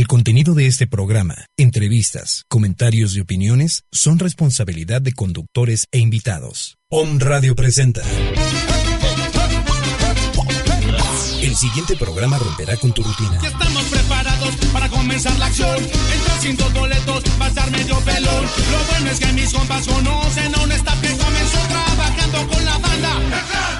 [0.00, 6.78] El contenido de este programa, entrevistas, comentarios y opiniones son responsabilidad de conductores e invitados.
[6.88, 8.00] Om Radio presenta.
[11.42, 13.40] El siguiente programa romperá con tu rutina.
[13.42, 15.76] Ya estamos preparados para comenzar la acción.
[15.76, 18.44] Entre sin dos boletos estar medio pelón.
[18.72, 22.78] Lo bueno es que mis compas conocen a un staff que comenzó trabajando con la
[22.78, 23.79] banda.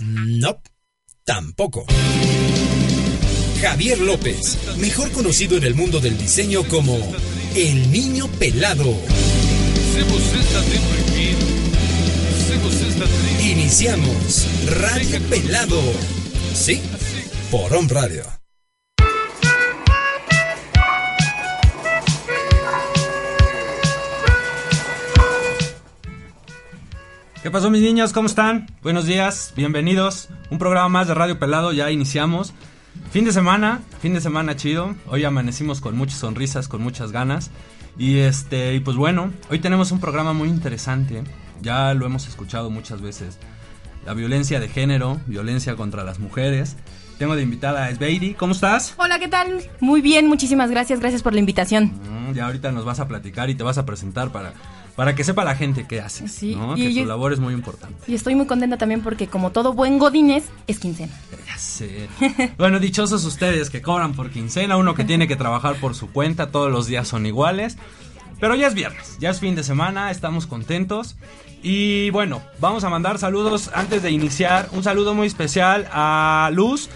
[0.00, 0.60] No,
[1.24, 1.86] tampoco.
[3.60, 6.98] Javier López, mejor conocido en el mundo del diseño como
[7.54, 8.94] el niño pelado.
[13.40, 15.80] Iniciamos Radio Pelado.
[16.54, 16.80] Sí,
[17.50, 18.43] por Radio.
[27.44, 28.14] ¿Qué pasó mis niños?
[28.14, 28.68] ¿Cómo están?
[28.82, 30.30] Buenos días, bienvenidos.
[30.48, 32.54] Un programa más de Radio Pelado, ya iniciamos.
[33.10, 34.94] Fin de semana, fin de semana chido.
[35.08, 37.50] Hoy amanecimos con muchas sonrisas, con muchas ganas.
[37.98, 41.22] Y este, y pues bueno, hoy tenemos un programa muy interesante.
[41.60, 43.38] Ya lo hemos escuchado muchas veces.
[44.06, 46.76] La violencia de género, violencia contra las mujeres.
[47.18, 48.32] Tengo de invitada a Sveidi.
[48.32, 48.94] ¿Cómo estás?
[48.96, 49.60] Hola, ¿qué tal?
[49.80, 51.92] Muy bien, muchísimas gracias, gracias por la invitación.
[52.08, 54.54] Mm, ya ahorita nos vas a platicar y te vas a presentar para,
[54.96, 56.30] para que sepa la gente qué haces.
[56.32, 57.96] Sí, Que tu yo- labor es muy importante.
[58.06, 61.12] Y estoy muy contenta también porque como todo buen godines, es quincena.
[61.46, 62.08] Ya sé.
[62.58, 66.50] Bueno, dichosos ustedes que cobran por quincena, uno que tiene que trabajar por su cuenta,
[66.50, 67.76] todos los días son iguales.
[68.40, 71.16] Pero ya es viernes, ya es fin de semana, estamos contentos.
[71.62, 74.68] Y bueno, vamos a mandar saludos antes de iniciar.
[74.72, 76.90] Un saludo muy especial a Luz,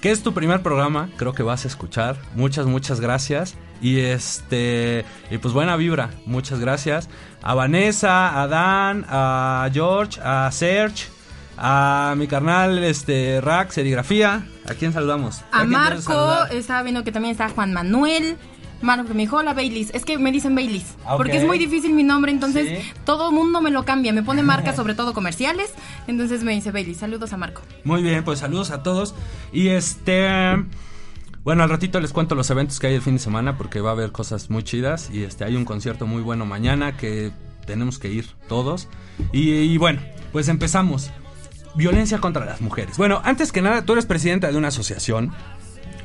[0.00, 2.16] que es tu primer programa, creo que vas a escuchar.
[2.34, 3.54] Muchas, muchas gracias.
[3.82, 7.08] Y este, y pues buena vibra, muchas gracias.
[7.42, 11.08] A Vanessa, a Dan, a George, a Serge,
[11.56, 14.46] a mi carnal este Rack, serigrafía.
[14.68, 15.42] ¿A quién saludamos?
[15.50, 18.36] A quién Marco, estaba viendo que también está Juan Manuel.
[18.82, 19.90] Marco que me dijo, hola Baileys.
[19.94, 20.94] Es que me dicen Baileys.
[21.04, 21.16] Ah.
[21.16, 22.90] Porque es muy difícil mi nombre, entonces Sí.
[23.04, 24.12] todo mundo me lo cambia.
[24.12, 25.72] Me pone marcas, sobre todo comerciales.
[26.06, 26.98] Entonces me dice Baileys.
[26.98, 27.62] Saludos a Marco.
[27.84, 29.14] Muy bien, pues saludos a todos.
[29.52, 30.28] Y este.
[31.44, 33.90] Bueno, al ratito les cuento los eventos que hay el fin de semana porque va
[33.90, 35.10] a haber cosas muy chidas.
[35.12, 37.32] Y este hay un concierto muy bueno mañana que
[37.66, 38.88] tenemos que ir todos.
[39.32, 40.00] Y, y bueno,
[40.32, 41.10] pues empezamos.
[41.76, 42.96] Violencia contra las mujeres.
[42.96, 45.32] Bueno, antes que nada, tú eres presidenta de una asociación.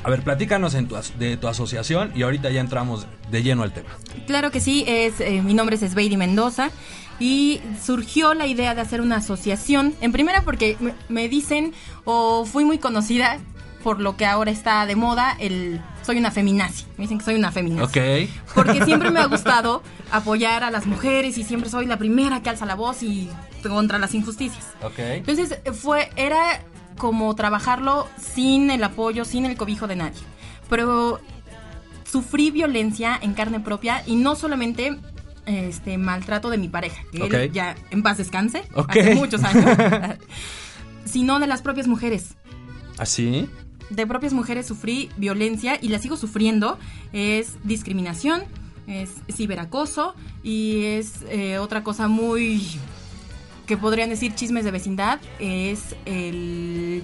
[0.03, 3.73] A ver, platícanos en tu de tu asociación y ahorita ya entramos de lleno al
[3.73, 3.89] tema.
[4.27, 6.69] Claro que sí, es, eh, mi nombre es Sveidi Mendoza
[7.19, 11.73] y surgió la idea de hacer una asociación, en primera porque me, me dicen
[12.03, 13.39] o fui muy conocida
[13.85, 17.35] por lo que ahora está de moda, el soy una feminazi, me dicen que soy
[17.35, 17.83] una feminazi.
[17.83, 18.29] Ok.
[18.55, 22.49] Porque siempre me ha gustado apoyar a las mujeres y siempre soy la primera que
[22.49, 23.29] alza la voz y
[23.61, 24.65] contra las injusticias.
[24.81, 24.97] Ok.
[24.97, 26.61] Entonces fue, era
[26.97, 30.21] como trabajarlo sin el apoyo, sin el cobijo de nadie.
[30.69, 31.19] Pero
[32.09, 34.97] sufrí violencia en carne propia y no solamente
[35.45, 38.89] este maltrato de mi pareja, que él ya en paz descanse, Ok.
[38.91, 39.65] hace muchos años,
[41.05, 42.35] sino de las propias mujeres.
[42.97, 43.47] ¿Así?
[43.89, 46.79] De propias mujeres sufrí violencia y la sigo sufriendo.
[47.13, 48.43] Es discriminación,
[48.87, 52.79] es ciberacoso y es eh, otra cosa muy
[53.65, 57.03] que podrían decir chismes de vecindad, es el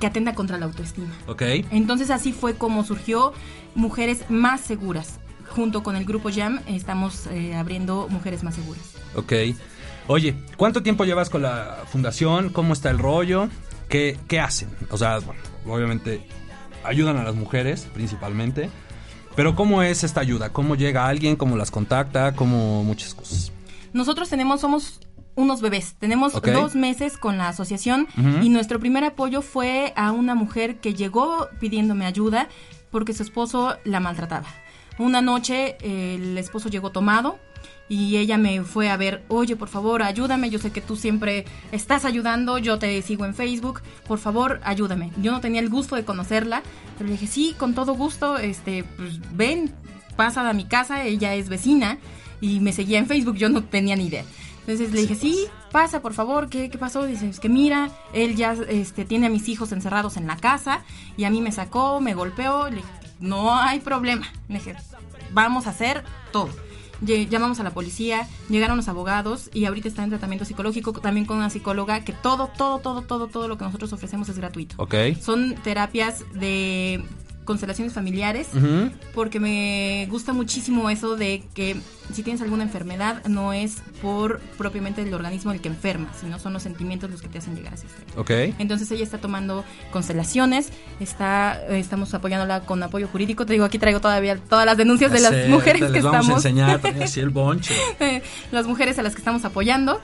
[0.00, 1.12] que atenta contra la autoestima.
[1.26, 1.42] Ok.
[1.70, 3.32] Entonces así fue como surgió
[3.74, 5.20] Mujeres Más Seguras.
[5.48, 8.94] Junto con el grupo Jam estamos eh, abriendo Mujeres Más Seguras.
[9.14, 9.32] Ok.
[10.06, 12.50] Oye, ¿cuánto tiempo llevas con la fundación?
[12.50, 13.48] ¿Cómo está el rollo?
[13.88, 14.70] ¿Qué, qué hacen?
[14.90, 16.22] O sea, bueno, obviamente
[16.84, 18.70] ayudan a las mujeres principalmente.
[19.36, 20.50] Pero ¿cómo es esta ayuda?
[20.50, 21.36] ¿Cómo llega alguien?
[21.36, 22.34] ¿Cómo las contacta?
[22.34, 23.52] ¿Cómo muchas cosas?
[23.92, 25.00] Nosotros tenemos, somos
[25.34, 25.94] unos bebés.
[25.98, 28.08] Tenemos dos meses con la asociación
[28.42, 32.48] y nuestro primer apoyo fue a una mujer que llegó pidiéndome ayuda
[32.90, 34.48] porque su esposo la maltrataba.
[34.98, 37.38] Una noche eh, el esposo llegó tomado
[37.88, 41.44] y ella me fue a ver, oye, por favor, ayúdame, yo sé que tú siempre
[41.72, 45.10] estás ayudando, yo te sigo en Facebook, por favor, ayúdame.
[45.20, 46.62] Yo no tenía el gusto de conocerla,
[46.96, 49.72] pero le dije, sí, con todo gusto, este, pues ven,
[50.14, 51.98] pasa a mi casa, ella es vecina
[52.40, 54.24] y me seguía en Facebook, yo no tenía ni idea.
[54.70, 57.04] Entonces le dije, sí, pasa, por favor, ¿qué, qué pasó?
[57.04, 60.84] Dice, es que mira, él ya este, tiene a mis hijos encerrados en la casa
[61.16, 62.68] y a mí me sacó, me golpeó.
[62.68, 62.88] Le dije,
[63.18, 64.28] no hay problema.
[64.48, 64.76] Le dije,
[65.32, 66.50] vamos a hacer todo.
[67.02, 71.38] Llamamos a la policía, llegaron los abogados y ahorita está en tratamiento psicológico también con
[71.38, 74.76] una psicóloga que todo, todo, todo, todo, todo lo que nosotros ofrecemos es gratuito.
[74.78, 74.94] Ok.
[75.20, 77.02] Son terapias de
[77.50, 78.46] constelaciones familiares
[79.12, 81.76] porque me gusta muchísimo eso de que
[82.12, 86.52] si tienes alguna enfermedad no es por propiamente el organismo el que enferma, sino son
[86.52, 88.20] los sentimientos los que te hacen llegar a ese extremo.
[88.20, 88.54] Ok.
[88.60, 90.70] Entonces ella está tomando constelaciones,
[91.00, 93.44] está eh, estamos apoyándola con apoyo jurídico.
[93.46, 96.48] Te digo, aquí traigo todavía todas las denuncias de las mujeres que vamos estamos a
[96.48, 97.74] enseñar así el bonche.
[98.52, 100.00] las mujeres a las que estamos apoyando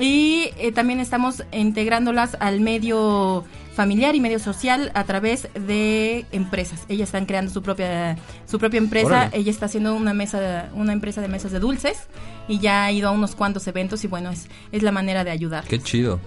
[0.00, 3.44] y eh, también estamos integrándolas al medio
[3.78, 6.80] familiar y medio social a través de empresas.
[6.88, 9.06] Ellas están creando su propia su propia empresa.
[9.06, 9.36] Órale.
[9.38, 12.08] Ella está haciendo una mesa una empresa de mesas de dulces
[12.48, 15.30] y ya ha ido a unos cuantos eventos y bueno, es es la manera de
[15.30, 15.62] ayudar.
[15.64, 16.18] Qué chido.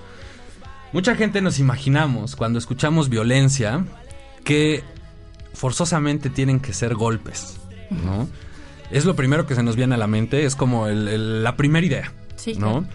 [0.94, 3.84] Mucha gente nos imaginamos cuando escuchamos violencia
[4.46, 4.84] que
[5.54, 7.58] forzosamente tienen que ser golpes,
[7.90, 8.30] ¿no?
[8.92, 11.56] Es lo primero que se nos viene a la mente, es como el- el- la
[11.58, 12.80] primera idea, Sí, ¿no?
[12.82, 12.86] claro.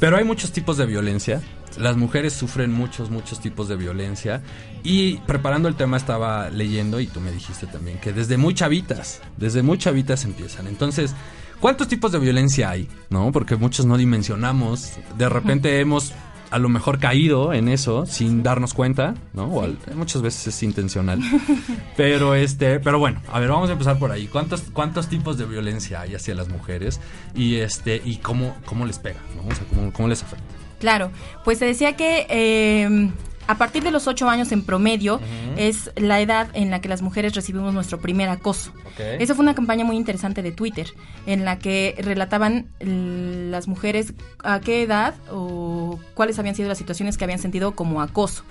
[0.00, 1.42] Pero hay muchos tipos de violencia.
[1.78, 4.42] Las mujeres sufren muchos, muchos tipos de violencia.
[4.82, 9.20] Y preparando el tema estaba leyendo, y tú me dijiste también, que desde muy chavitas,
[9.36, 10.66] desde muy chavitas empiezan.
[10.66, 11.14] Entonces,
[11.60, 12.88] ¿cuántos tipos de violencia hay?
[13.10, 13.30] ¿No?
[13.32, 14.92] Porque muchos no dimensionamos.
[15.16, 16.12] De repente hemos
[16.50, 19.44] a lo mejor caído en eso sin darnos cuenta, ¿no?
[19.48, 21.20] O al- muchas veces es intencional.
[21.96, 24.28] Pero este, pero bueno, a ver, vamos a empezar por ahí.
[24.28, 27.00] ¿Cuántos cuántos tipos de violencia hay hacia las mujeres
[27.34, 29.42] y este y cómo cómo les pega, ¿no?
[29.46, 30.54] O sea, cómo, cómo les afecta.
[30.78, 31.10] Claro,
[31.44, 33.10] pues te decía que eh,
[33.48, 35.20] a partir de los ocho años en promedio
[35.56, 38.72] es la edad en la que las mujeres recibimos nuestro primer acoso.
[38.92, 39.00] Ok.
[39.18, 40.86] Esa fue una campaña muy interesante de Twitter
[41.24, 44.12] en la que relataban las mujeres
[44.44, 48.44] a qué edad o cuáles habían sido las situaciones que habían sentido como acoso.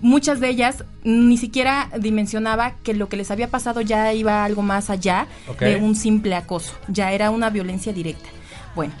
[0.00, 4.62] Muchas de ellas ni siquiera dimensionaba que lo que les había pasado ya iba algo
[4.62, 5.26] más allá
[5.58, 8.28] de un simple acoso, ya era una violencia directa.
[8.76, 8.92] Bueno,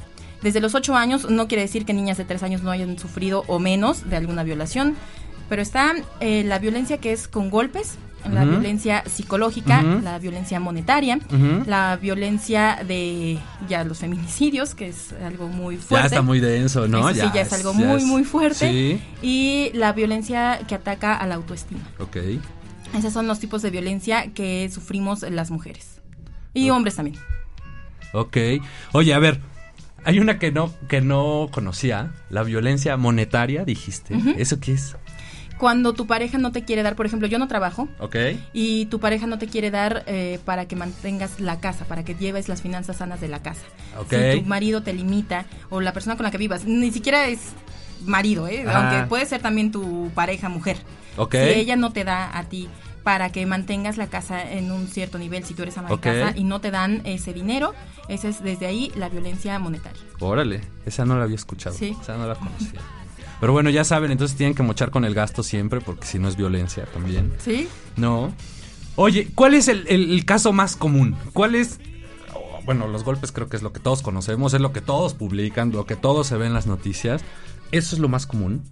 [0.46, 3.42] desde los ocho años no quiere decir que niñas de tres años no hayan sufrido
[3.48, 4.94] o menos de alguna violación,
[5.48, 7.96] pero está eh, la violencia que es con golpes,
[8.32, 11.18] la violencia psicológica, la violencia monetaria,
[11.66, 13.38] la violencia de
[13.68, 16.02] ya los feminicidios, que es algo muy fuerte.
[16.02, 17.08] Ya está muy denso, ¿no?
[17.08, 18.70] Eso sí, ya es algo muy, muy fuerte.
[18.70, 19.00] Sí.
[19.22, 21.82] Y la violencia que ataca a la autoestima.
[21.98, 22.18] Ok.
[22.96, 26.00] Esos son los tipos de violencia que sufrimos las mujeres.
[26.54, 27.16] Y hombres también.
[28.12, 28.36] Ok.
[28.92, 29.40] Oye, a ver,
[30.06, 34.14] hay una que no que no conocía, la violencia monetaria, dijiste.
[34.38, 34.96] ¿Eso qué es?
[35.58, 38.16] Cuando tu pareja no te quiere dar, por ejemplo, yo no trabajo Ok.
[38.52, 42.14] y tu pareja no te quiere dar eh, para que mantengas la casa, para que
[42.14, 43.62] lleves las finanzas sanas de la casa.
[43.98, 44.14] Ok.
[44.34, 47.40] Si tu marido te limita o la persona con la que vivas, ni siquiera es
[48.04, 48.64] marido, ¿eh?
[48.66, 48.90] Ajá.
[48.90, 50.76] aunque puede ser también tu pareja mujer.
[51.16, 51.32] Ok.
[51.34, 52.68] Si ella no te da a ti
[53.06, 56.32] para que mantengas la casa en un cierto nivel, si tú eres ama de casa
[56.36, 57.72] y no te dan ese dinero,
[58.08, 60.02] esa es desde ahí la violencia monetaria.
[60.18, 61.76] Órale, esa no la había escuchado.
[61.76, 61.96] Sí.
[62.02, 62.80] Esa no la conocía.
[63.38, 66.26] Pero bueno, ya saben, entonces tienen que mochar con el gasto siempre, porque si no
[66.26, 67.32] es violencia también.
[67.38, 67.68] ¿Sí?
[67.94, 68.32] No.
[68.96, 71.14] Oye, ¿cuál es el, el- el caso más común?
[71.32, 71.78] ¿Cuál es...
[72.64, 75.70] Bueno, los golpes creo que es lo que todos conocemos, es lo que todos publican,
[75.70, 77.22] lo que todos se ve en las noticias.
[77.70, 78.64] Eso es lo más común.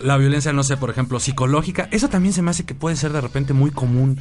[0.00, 3.12] La violencia, no sé, por ejemplo, psicológica, eso también se me hace que puede ser
[3.12, 4.18] de repente muy común.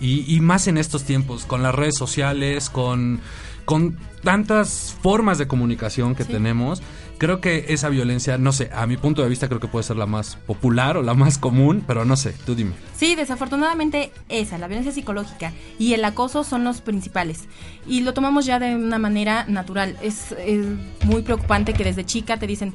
[0.00, 3.20] Y, y más en estos tiempos, con las redes sociales, con,
[3.64, 6.32] con tantas formas de comunicación que Sí.
[6.32, 6.82] tenemos,
[7.16, 9.96] creo que esa violencia, no sé, a mi punto de vista creo que puede ser
[9.96, 12.72] la más popular o la más común, pero no sé, tú dime.
[12.96, 17.44] Sí, desafortunadamente esa, la violencia psicológica y el acoso son los principales.
[17.86, 19.96] Y lo tomamos ya de una manera natural.
[20.02, 20.66] Es, es
[21.04, 22.74] muy preocupante que desde chica te dicen,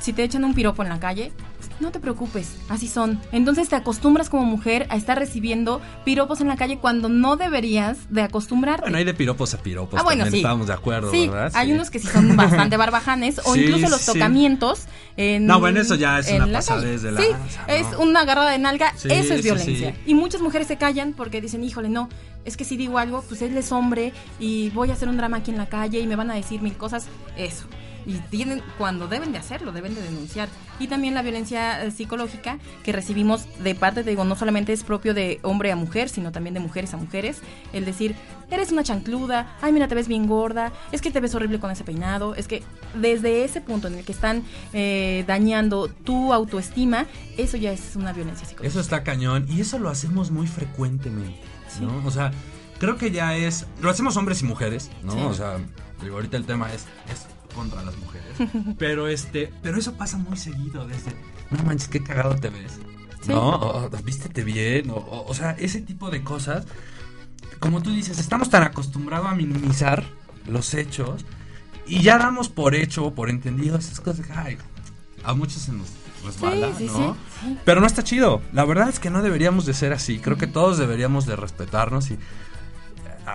[0.00, 1.32] si te echan un piropo en la calle,
[1.80, 3.20] no te preocupes, así son.
[3.32, 7.98] Entonces te acostumbras como mujer a estar recibiendo piropos en la calle cuando no deberías
[8.12, 8.82] de acostumbrarte.
[8.82, 9.98] Bueno, hay de piropos a piropos.
[10.00, 10.36] Ah, bueno, sí.
[10.38, 11.52] Estábamos de acuerdo, Sí, ¿verdad?
[11.54, 11.72] hay Sí.
[11.74, 14.12] unos que sí son bastante barbajanes o Sí, incluso los sí.
[14.12, 17.72] tocamientos en No, bueno, eso ya es una la pasadez de Sí, lanza, ¿no?
[17.74, 19.92] es una agarrada de nalga, Sí, eso es sí, violencia.
[19.94, 20.00] sí.
[20.06, 22.08] Y muchas mujeres se callan porque dicen, "Híjole, no,
[22.44, 25.38] es que si digo algo, pues él es hombre y voy a hacer un drama
[25.38, 27.06] aquí en la calle y me van a decir mil cosas."
[27.36, 27.64] Eso.
[28.08, 30.48] Y tienen, cuando deben de hacerlo, deben de denunciar.
[30.80, 34.82] Y también la violencia eh, psicológica que recibimos de parte, te digo, no solamente es
[34.82, 37.42] propio de hombre a mujer, sino también de mujeres a mujeres.
[37.74, 38.16] El decir,
[38.50, 41.70] eres una chancluda, ay, mira, te ves bien gorda, es que te ves horrible con
[41.70, 42.34] ese peinado.
[42.34, 42.62] Es que
[42.94, 47.04] desde ese punto en el que están eh, dañando tu autoestima,
[47.36, 48.68] eso ya es una violencia psicológica.
[48.68, 51.42] Eso está cañón y eso lo hacemos muy frecuentemente,
[51.82, 52.02] ¿no?
[52.06, 52.32] O sea,
[52.78, 53.66] creo que ya es...
[53.82, 55.12] Lo hacemos hombres y mujeres, ¿no?
[55.12, 55.18] Sí.
[55.20, 55.58] O sea,
[56.02, 58.26] digo, ahorita el tema es, es contra las mujeres.
[58.78, 61.12] pero este, pero eso pasa muy seguido desde...
[61.50, 62.72] No manches, qué cagado te ves.
[63.22, 63.30] Sí.
[63.30, 66.66] No, o, o, vístete bien, o, sea, ese tipo de cosas
[67.58, 70.04] como tú dices, estamos tan acostumbrados a minimizar
[70.46, 71.24] los hechos
[71.86, 74.26] y ya damos por hecho, por entendido esas cosas.
[74.34, 74.58] Ay,
[75.24, 75.88] a muchos se nos
[76.24, 77.14] resbala, Sí, sí, ¿no?
[77.14, 77.58] sí, sí.
[77.64, 78.42] Pero no está chido.
[78.52, 80.18] La verdad es que no deberíamos de ser así.
[80.18, 82.18] Creo que todos deberíamos de respetarnos y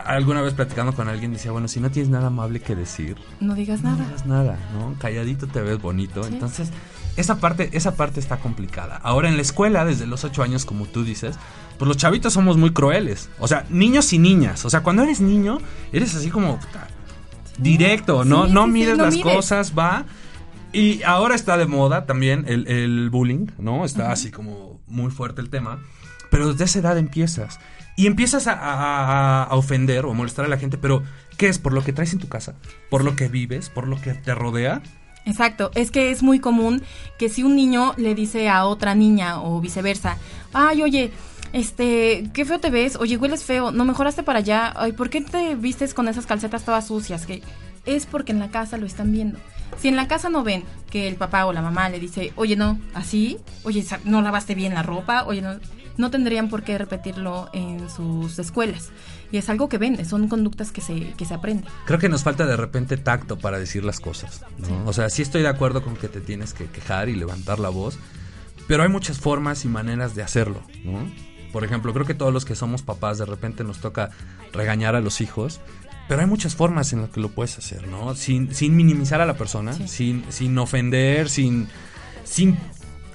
[0.02, 3.56] alguna vez platicando con alguien decía, bueno, si no tienes nada amable que decir, No
[3.56, 4.06] digas no nada.
[4.06, 4.96] digas nada, ¿no?
[5.00, 6.24] Calladito te ves bonito.
[6.24, 6.34] Sí.
[6.34, 6.70] Entonces,
[7.18, 8.98] esa parte, esa parte está complicada.
[9.04, 11.36] Ahora en la escuela, desde los ocho años, como tú dices,
[11.78, 13.30] pues los chavitos somos muy crueles.
[13.40, 14.66] O sea, niños y niñas.
[14.66, 15.60] O sea, cuando eres niño,
[15.92, 16.60] eres así como
[17.58, 18.46] directo, ¿no?
[18.48, 19.36] Sí, no sí, no las mides.
[19.36, 20.06] cosas, va.
[20.72, 23.86] Y ahora está de moda también el, el bullying, ¿no?
[23.86, 25.80] Está así como muy fuerte el tema.
[26.32, 27.60] Pero desde esa edad empiezas.
[27.96, 31.04] Y empiezas a, ofender o a molestar a la gente, pero
[31.38, 31.60] ¿qué es?
[31.60, 32.56] ¿Por lo que traes en tu casa?
[32.90, 33.70] ¿Por lo que vives?
[33.70, 34.82] ¿Por lo que te rodea?
[35.26, 36.82] Exacto, es que es muy común
[37.18, 40.18] que si un niño le dice a otra niña o viceversa,
[40.54, 41.12] ay, oye,
[41.54, 45.22] este, qué feo te ves, oye, hueles feo, no mejoraste para allá, ay, ¿por qué
[45.22, 47.26] te vistes con esas calcetas todas sucias?
[47.26, 47.42] Que
[47.86, 49.40] es porque en la casa lo están viendo.
[49.78, 52.56] Si en la casa no ven que el papá o la mamá le dice, oye,
[52.56, 55.60] no, así, oye, no lavaste bien la ropa, oye, no,
[55.98, 58.90] no tendrían por qué repetirlo en sus escuelas.
[59.32, 61.66] Y es algo que ven, son conductas que se, que se aprenden.
[61.86, 64.42] Creo que nos falta de repente tacto para decir las cosas.
[64.60, 64.86] ¿no?
[64.88, 67.70] O sea, sí estoy de acuerdo con que te tienes que quejar y levantar la
[67.70, 67.98] voz,
[68.68, 70.62] pero hay muchas formas y maneras de hacerlo.
[70.84, 71.00] ¿no?
[71.52, 74.10] Por ejemplo, creo que todos los que somos papás de repente nos toca
[74.52, 75.62] regañar a los hijos,
[76.08, 78.14] pero hay muchas formas en las que lo puedes hacer, ¿no?
[78.16, 79.88] Sin, sin minimizar a la persona, Sí.
[79.88, 81.68] sin, sin ofender, sin,
[82.24, 82.58] sin...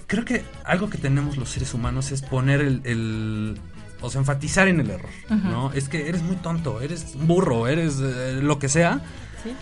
[0.08, 2.80] Creo que algo que tenemos los seres humanos es poner el...
[2.84, 3.60] el-
[4.00, 5.72] o sea, enfatizar en el error, ¿no?
[5.72, 9.00] Es que eres muy tonto, eres un burro, eres eh, lo que sea,
[9.42, 9.52] ¿sí?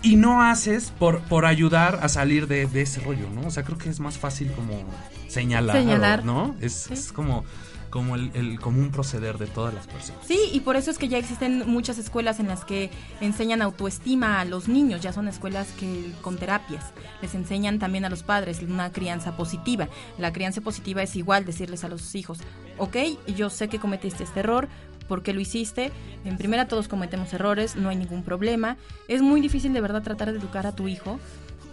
[0.00, 3.46] y no haces por, por ayudar a salir de, de ese rollo, ¿no?
[3.46, 4.82] O sea, creo que es más fácil como
[5.28, 6.24] señalar, Señalar.
[6.24, 6.56] ¿no?
[6.62, 6.94] Es, Sí.
[6.94, 7.44] es como,
[7.92, 10.26] como el, el común proceder de todas las personas.
[10.26, 14.40] Sí, y por eso es que ya existen muchas escuelas en las que enseñan autoestima
[14.40, 16.86] a los niños, ya son escuelas que con terapias
[17.20, 19.88] les enseñan también a los padres una crianza positiva.
[20.18, 22.38] La crianza positiva es igual decirles a los hijos,
[22.78, 22.96] ok,
[23.36, 24.68] yo sé que cometiste este error,
[25.06, 25.92] ¿por qué lo hiciste?
[26.24, 28.78] En primera todos cometemos errores, no hay ningún problema.
[29.06, 31.20] Es muy difícil de verdad tratar de educar a tu hijo.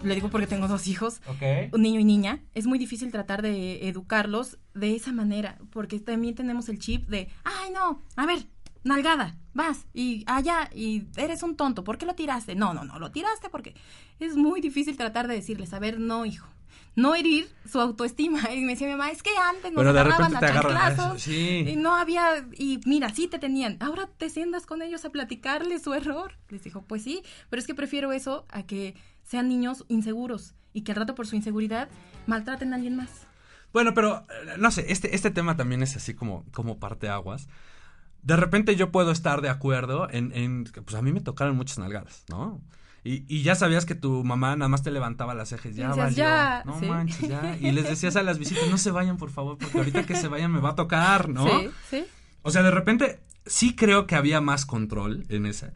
[0.02, 1.20] Le digo porque tengo dos hijos
[1.72, 6.34] un niño y niña, es muy difícil tratar de educarlos de esa manera, porque también
[6.34, 8.46] tenemos el chip de, ay no, a ver,
[8.82, 12.54] nalgada, vas, y allá, y eres un tonto, ¿por qué lo tiraste?
[12.54, 13.74] No, no, no, lo tiraste porque
[14.18, 16.48] es muy difícil tratar de decirles, a ver, no, hijo,
[16.96, 18.40] no herir su autoestima.
[18.54, 21.64] Y me decía mi mamá, es que antes nos de agarraban a agarran, chanclazos, sí.
[21.68, 25.82] y no había, y mira, sí te tenían, ahora te sientas con ellos a platicarles
[25.82, 26.34] su error.
[26.48, 28.94] Les dijo, pues sí, pero es que prefiero eso a que
[29.30, 31.88] sean niños inseguros y que al rato por su inseguridad
[32.26, 33.28] maltraten a alguien más.
[33.72, 37.46] Bueno, pero eh, no sé, este, este tema también es así como, como parteaguas.
[38.22, 41.56] De repente yo puedo estar de acuerdo en, en que pues a mí me tocaron
[41.56, 42.60] muchas nalgadas, ¿no?
[43.04, 46.16] Y, y ya sabías que tu mamá nada más te levantaba las cejas, ya valió,
[46.16, 46.86] "Ya", no sí.
[46.86, 47.56] manches, ya.
[47.60, 50.26] Y les decías a las visitas, no se vayan, por favor, porque ahorita que se
[50.26, 51.46] vayan me va a tocar, ¿no?
[51.46, 52.04] Sí, sí.
[52.42, 55.72] O sea, de repente sí creo que había más control en esa.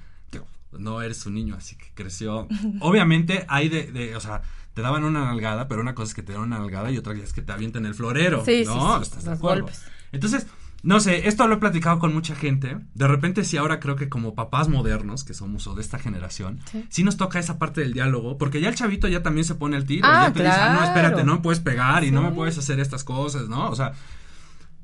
[0.79, 2.49] No eres un niño, así que creció.
[2.81, 4.43] Obviamente hay de, de, o sea,
[4.75, 7.15] te daban una nalgada, pero una cosa es que te dan una nalgada y otra
[7.15, 8.45] es que te avienten el florero.
[8.45, 8.97] Sí, sí, ¿no?
[8.99, 9.63] sí, ¿Estás de acuerdo?
[9.63, 9.85] golpes.
[10.13, 10.47] Entonces,
[10.83, 12.77] no sé, esto lo he platicado con mucha gente.
[12.95, 16.61] De repente, sí, ahora creo que como papás modernos que somos o de esta generación,
[16.71, 17.05] sí, Sí.
[17.05, 19.87] nos toca esa parte del diálogo, porque ya el chavito ya también se pone el
[19.87, 20.07] tiro.
[20.07, 22.35] Ah, ya te dice, "Ah, no, espérate, no me puedes pegar y no me Sí.
[22.35, 23.71] puedes hacer estas cosas, ¿no?
[23.71, 23.93] O sea,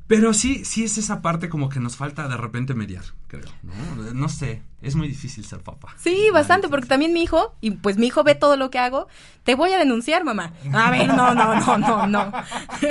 [0.07, 4.13] pero sí, sí es esa parte como que nos falta de repente mediar, creo, ¿no?
[4.13, 5.95] No sé, es muy difícil ser papá.
[5.99, 9.07] Sí, bastante, porque también mi hijo, y pues mi hijo ve todo lo que hago,
[9.45, 10.53] te voy a denunciar, mamá.
[10.73, 12.33] A ver, no, no, no, no, no.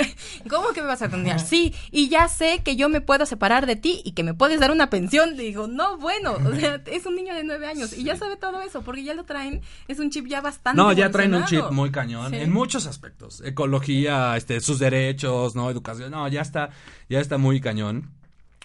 [0.48, 1.40] ¿Cómo que me vas a denunciar?
[1.40, 4.60] Sí, y ya sé que yo me puedo separar de ti y que me puedes
[4.60, 5.36] dar una pensión.
[5.36, 8.62] Digo, no, bueno, o sea, es un niño de nueve años y ya sabe todo
[8.62, 11.70] eso, porque ya lo traen, es un chip ya bastante No, ya traen un chip
[11.70, 12.36] muy cañón Sí.
[12.36, 13.42] en muchos aspectos.
[13.44, 15.68] Ecología, este, sus derechos, ¿no?
[15.70, 16.70] Educación, no, ya está,
[17.10, 18.10] ya está muy cañón.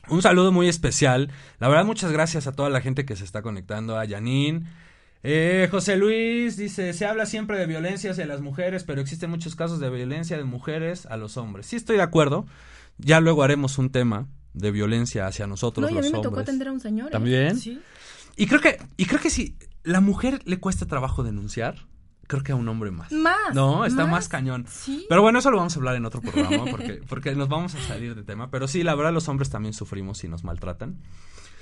[0.09, 1.29] Un saludo muy especial.
[1.59, 3.97] La verdad, muchas gracias a toda la gente que se está conectando.
[3.99, 4.63] A Janine.
[5.23, 9.55] Eh, José Luis dice, se habla siempre de violencia hacia las mujeres, pero existen muchos
[9.55, 11.65] casos de violencia de mujeres a los hombres.
[11.65, 12.45] Sí estoy de acuerdo.
[12.99, 16.17] Ya luego haremos un tema de violencia hacia nosotros No, y a los mí me
[16.19, 16.31] hombres.
[16.31, 17.07] tocó atender a un señor.
[17.07, 17.11] ¿eh?
[17.11, 17.57] ¿También?
[17.57, 17.81] Sí.
[18.37, 21.87] Y creo que, y creo que si la mujer le cuesta trabajo denunciar,
[22.27, 23.11] creo que a un hombre más.
[23.11, 23.53] Más.
[23.53, 24.65] No, está más, cañón.
[24.67, 25.05] Sí.
[25.07, 27.81] Pero bueno, eso lo vamos a hablar en otro programa porque, porque nos vamos a
[27.81, 28.49] salir de tema.
[28.49, 30.97] Pero sí, la verdad, los hombres también sufrimos y nos maltratan.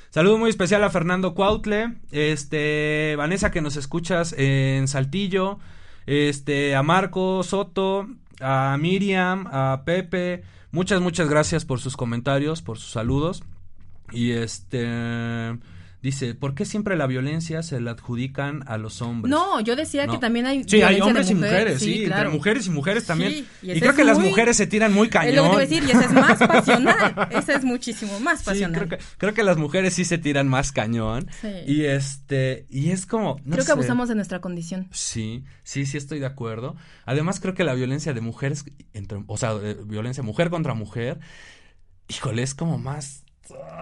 [0.09, 5.57] Saludo muy especial a Fernando Cuautle, este, Vanessa que nos escuchas en Saltillo,
[6.05, 8.07] este, a Marco Soto,
[8.39, 13.43] a Miriam, a Pepe, muchas, muchas gracias por sus comentarios, por sus saludos.
[14.11, 15.57] Y este
[16.03, 19.31] dice, ¿por qué siempre la violencia se la adjudican a los hombres?
[19.31, 20.13] No, yo decía No.
[20.13, 22.21] que también hay Sí, hay de hombres y mujer, mujeres, sí, claro.
[22.23, 23.31] entre mujeres y mujeres también.
[23.31, 25.29] Sí, y creo es que las mujeres se tiran muy cañón.
[25.29, 27.27] Es lo que te iba a decir, y ese es más pasional.
[27.31, 28.77] Ese es muchísimo más Sí, pasional.
[28.87, 31.27] creo que, creo que las mujeres sí se tiran más cañón.
[31.41, 31.47] Sí.
[31.67, 33.37] Y este, y es como.
[33.45, 34.89] no Creo que abusamos de nuestra condición.
[34.91, 36.75] Sí, sí, sí estoy de acuerdo.
[37.05, 41.19] Además, creo que la violencia de mujeres, entre, o sea, de violencia mujer contra mujer,
[42.09, 43.22] híjole, es como más,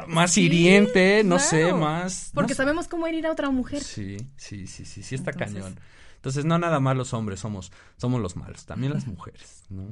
[0.07, 1.49] más Sí, hiriente, no claro.
[1.49, 2.31] sé, más.
[2.33, 3.81] Porque no sabemos cómo herir a otra mujer.
[3.83, 5.79] Sí, sí, sí, sí, sí está Entonces- cañón.
[6.15, 9.87] Entonces, no nada más los hombres somos, somos los malos, también las mujeres, ¿no?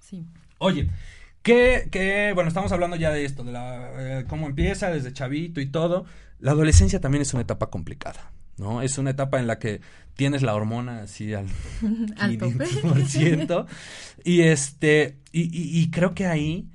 [0.00, 0.24] Sí.
[0.58, 0.88] Oye,
[1.42, 5.60] que, que, bueno, estamos hablando ya de esto, de la, eh, cómo empieza desde chavito
[5.60, 6.06] y todo.
[6.38, 8.80] La adolescencia también es una etapa complicada, ¿no?
[8.80, 9.82] Es una etapa en la que
[10.14, 11.46] tienes la hormona así al
[12.18, 12.64] Al tope.
[12.64, 13.66] 500%.
[14.24, 16.70] y este, y, y- y creo que ahí,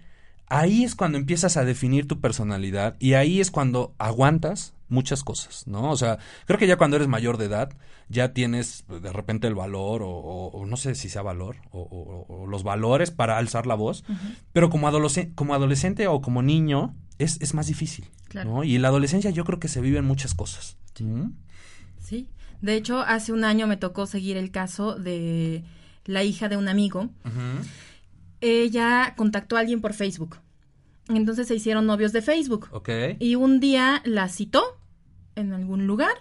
[0.50, 5.68] ahí es cuando empiezas a definir tu personalidad y ahí es cuando aguantas muchas cosas,
[5.68, 5.92] ¿no?
[5.92, 7.72] O sea, creo que ya cuando eres mayor de edad,
[8.10, 11.58] ya tienes pues, de repente el valor o, o- o no sé si sea valor
[11.72, 14.04] o, o- o los valores para alzar la voz,
[14.52, 18.50] pero como, adolescente, como adolescente o como niño es, es más difícil, Claro.
[18.52, 18.64] ¿no?
[18.64, 20.76] Y en la adolescencia yo creo que se viven muchas cosas.
[21.00, 21.32] ¿Mm?
[22.00, 22.28] Sí.
[22.62, 25.64] De hecho, hace un año me tocó seguir el caso de
[26.06, 27.10] la hija de un amigo.
[28.42, 30.38] Ella contactó a alguien por Facebook.
[31.08, 32.68] Entonces se hicieron novios de Facebook.
[32.72, 32.90] Ok.
[33.20, 34.64] Y un día la citó
[35.36, 36.12] en algún lugar.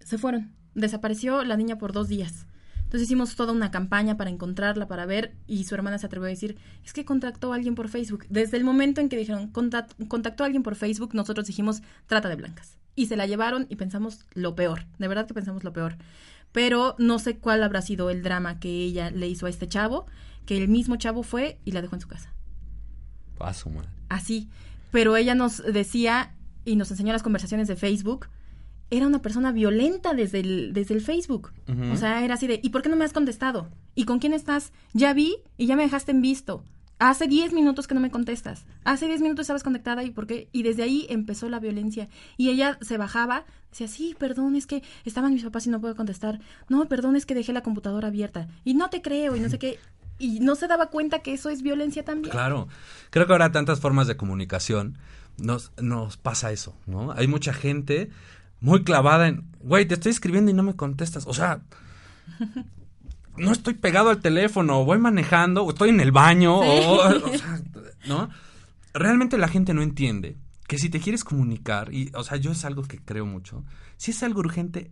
[0.00, 0.52] Se fueron.
[0.74, 2.46] Desapareció la niña por dos días.
[2.84, 6.30] Entonces hicimos toda una campaña para encontrarla, para ver, y su hermana se atrevió a
[6.30, 8.26] decir, es que contactó a alguien por Facebook.
[8.28, 12.28] Desde el momento en que dijeron, "Contact- contactó a alguien por Facebook, nosotros dijimos, trata
[12.28, 12.78] de blancas.
[12.96, 15.98] Y se la llevaron y pensamos lo peor, de verdad que pensamos lo peor.
[16.50, 20.06] Pero no sé cuál habrá sido el drama que ella le hizo a este chavo,
[20.50, 22.34] que el mismo chavo fue y la dejó en su casa
[23.54, 23.88] su madre.
[24.08, 24.48] así.
[24.90, 28.26] Pero ella nos decía y nos enseñó las conversaciones de Facebook.
[28.90, 31.52] Era una persona violenta desde el, desde el Facebook.
[31.92, 33.68] O sea, era así de, ¿y por qué no me has contestado?
[33.94, 34.72] ¿Y con quién estás?
[34.92, 36.64] Ya vi y ya me dejaste en visto.
[36.98, 38.66] Hace 10 minutos que no me contestas.
[38.82, 40.48] Hace 10 minutos estabas conectada y por qué.
[40.50, 42.08] Y desde ahí empezó la violencia.
[42.36, 45.94] Y ella se bajaba, decía, sí, perdón, es que estaban mis papás y no puedo
[45.94, 46.40] contestar.
[46.68, 48.48] No, perdón, es que dejé la computadora abierta.
[48.64, 49.78] Y no te creo y no sé qué.
[50.20, 52.30] Y no se daba cuenta que eso es violencia también.
[52.30, 52.68] Claro,
[53.10, 54.98] creo que ahora tantas formas de comunicación
[55.38, 57.12] nos, nos pasa eso, ¿no?
[57.12, 58.10] Hay mucha gente
[58.60, 61.62] muy clavada en, güey, te estoy escribiendo y no me contestas, o sea,
[63.36, 67.60] no estoy pegado al teléfono, voy manejando, o estoy en el baño, o, o sea,
[68.06, 68.28] ¿no?
[68.92, 72.64] Realmente la gente no entiende que si te quieres comunicar, y, o sea, yo es
[72.64, 73.64] algo que creo mucho,
[73.96, 74.90] si es algo urgente,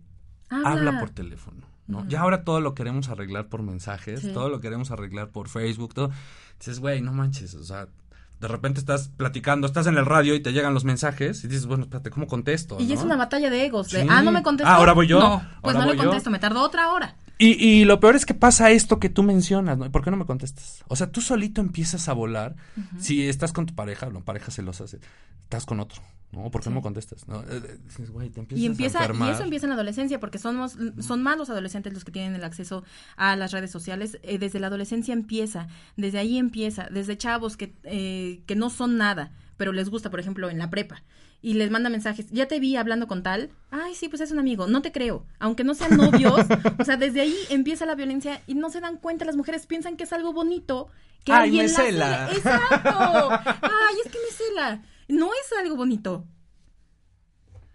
[0.49, 1.67] habla, por teléfono.
[1.89, 2.05] ¿No?
[2.07, 4.31] Ya ahora todo lo queremos arreglar por mensajes, Sí.
[4.33, 6.11] todo lo queremos arreglar por Facebook, todo.
[6.59, 7.87] Dices, güey, no manches, o sea,
[8.39, 11.65] de repente estás platicando, estás en el radio y te llegan los mensajes y dices,
[11.65, 12.77] bueno, espérate, ¿cómo contesto?
[12.79, 12.93] Y no?
[12.93, 13.89] es una batalla de egos.
[13.91, 14.07] De, Sí.
[14.09, 14.71] ah, no me contestó.
[14.71, 15.19] Ah, ¿ahora voy yo?
[15.19, 16.03] No, pues ¿Ahora no le yo?
[16.05, 17.15] contesto, me tardó otra hora.
[17.41, 19.85] Y, y lo peor es que pasa esto que tú mencionas, ¿no?
[19.85, 20.83] ¿Y ¿Por qué no me contestas?
[20.89, 22.55] O sea, tú solito empiezas a volar.
[22.99, 26.51] Si estás con tu pareja, no, pareja celosa, estás con otro, ¿no?
[26.51, 27.27] ¿Por qué no me contestas?
[27.27, 27.41] ¿No?
[27.41, 30.19] Eh, eh, dices, güey, te empiezas Y a empieza, y eso empieza en la adolescencia,
[30.19, 32.83] porque somos, son más los adolescentes los que tienen el acceso
[33.15, 34.19] a las redes sociales.
[34.23, 38.97] Eh, desde la adolescencia empieza, desde ahí empieza, desde chavos que, eh, que no son
[38.97, 41.03] nada, pero les gusta, por ejemplo, en la prepa.
[41.41, 44.39] Y les manda mensajes, ya te vi hablando con tal, ay, sí, pues es un
[44.39, 46.45] amigo, no te creo, aunque no sean novios,
[46.77, 49.95] o sea, desde ahí empieza la violencia y no se dan cuenta, las mujeres piensan
[49.95, 50.89] que es algo bonito,
[51.23, 52.29] que Ay, alguien me la cela.
[52.33, 53.29] Exacto,
[53.61, 56.25] ay, es que me cela, no es algo bonito.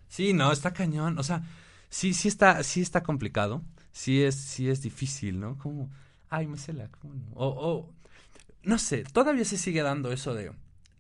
[0.09, 1.19] Sí, no, está cañón.
[1.19, 1.43] O sea,
[1.91, 3.63] sí, sí está, sí está complicado.
[3.93, 5.59] Sí es, sí es difícil, ¿no?
[5.59, 5.91] Como,
[6.31, 6.89] ay, me cela.
[6.89, 7.27] ¿cómo no?
[7.35, 7.95] O, o,
[8.63, 10.53] no sé, todavía se sigue dando eso de,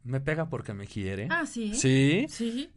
[0.04, 1.28] me pega porque me quiere.
[1.30, 1.74] Ah, sí.
[1.74, 2.26] Sí.
[2.28, 2.70] Sí.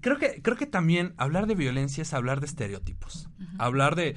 [0.00, 3.28] Creo que, creo que también hablar de violencia es hablar de estereotipos.
[3.58, 4.14] Hablar de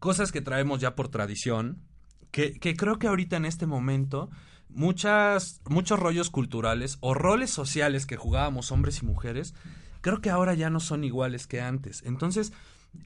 [0.00, 1.82] cosas que traemos ya por tradición.
[2.30, 4.30] Que, que creo que ahorita en este momento
[4.74, 9.54] muchas, muchos rollos culturales o roles sociales que jugábamos hombres y mujeres,
[10.00, 12.02] creo que ahora ya no son iguales que antes.
[12.04, 12.52] Entonces,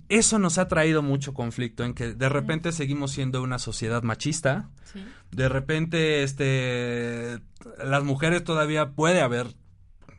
[0.08, 4.70] eso nos ha traído mucho conflicto en que de repente seguimos siendo una sociedad machista.
[4.92, 5.04] Sí.
[5.30, 7.40] De repente, este,
[7.82, 9.48] las mujeres todavía puede haber,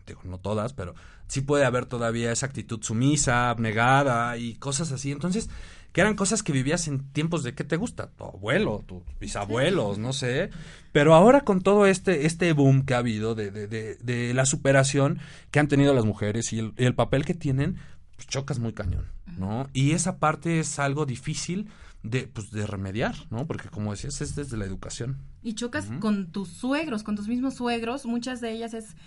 [0.06, 0.96] digo, no todas, pero
[1.28, 5.12] sí puede haber todavía esa actitud sumisa, abnegada y cosas así.
[5.12, 5.50] Entonces,
[5.96, 9.98] que eran cosas que vivías en tiempos de qué te gusta, tu abuelo, tus bisabuelos,
[9.98, 10.50] no sé.
[10.92, 14.46] Pero ahora con todo este, este boom que ha habido de, de, de, de la
[14.46, 15.20] superación
[15.52, 17.78] que han tenido las mujeres y el, y el papel que tienen,
[18.18, 19.06] pues chocas muy cañón,
[19.38, 19.70] ¿no?
[19.72, 21.70] Y esa parte es algo difícil
[22.04, 23.48] de, pues, de remediar, ¿no?
[23.48, 25.22] Porque como decías, es desde la educación.
[25.44, 28.06] Y chocas con tus suegros, con tus mismos suegros.
[28.06, 28.98] Muchas de ellas es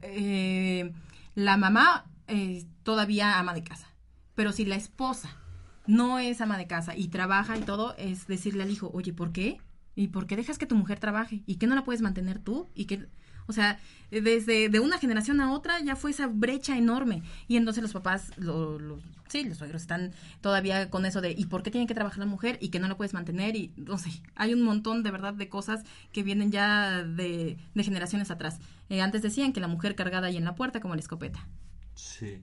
[0.00, 0.92] eh,
[1.36, 3.94] la mamá eh, todavía ama de casa,
[4.34, 5.38] pero si la esposa
[5.86, 9.32] no es ama de casa y trabaja y todo, es decirle al hijo, oye, ¿por
[9.32, 9.58] qué?
[9.94, 11.42] ¿Y por qué dejas que tu mujer trabaje?
[11.46, 12.68] ¿Y qué no la puedes mantener tú?
[12.74, 13.06] ¿Y que
[13.46, 13.78] o sea,
[14.10, 17.22] desde de una generación a otra ya fue esa brecha enorme.
[17.48, 21.62] Y entonces los papás, lo, sí, los suegros están todavía con eso de ¿y por
[21.62, 22.58] qué tiene que trabajar la mujer?
[22.60, 23.56] Y que no la puedes mantener.
[23.56, 27.84] Y no sé, hay un montón de verdad de cosas que vienen ya de, de
[27.84, 28.58] generaciones atrás.
[28.88, 31.46] Eh, antes decían que la mujer cargada ahí en la puerta como la escopeta.
[31.94, 32.42] Sí.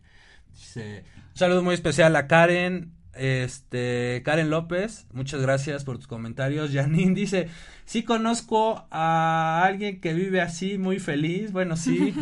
[0.51, 6.71] Dice, un saludo muy especial a Karen, este, Karen López, muchas gracias por tus comentarios.
[6.73, 7.49] Janine dice,
[7.85, 11.51] sí conozco a alguien que vive así, muy feliz.
[11.51, 12.13] Bueno, sí.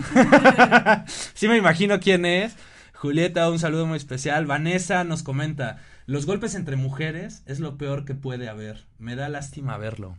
[1.33, 2.55] sí me imagino quién es.
[2.93, 4.47] Julieta, un saludo muy especial.
[4.47, 8.85] Vanessa nos comenta, los golpes entre mujeres es lo peor que puede haber.
[8.97, 10.17] Me da lástima verlo.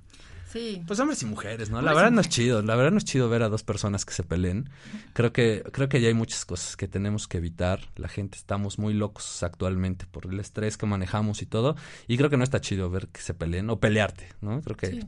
[0.50, 0.82] Sí.
[0.86, 1.82] Pues hombres y mujeres, ¿no?
[1.82, 4.14] La verdad no es chido, la verdad no es chido ver a dos personas que
[4.14, 4.70] se peleen.
[5.12, 7.80] Creo que creo que ya hay muchas cosas que tenemos que evitar.
[7.96, 12.30] La gente estamos muy locos actualmente por el estrés que manejamos y todo, y creo
[12.30, 14.60] que no está chido ver que se peleen o pelearte, ¿no?
[14.62, 15.00] Creo que Sí.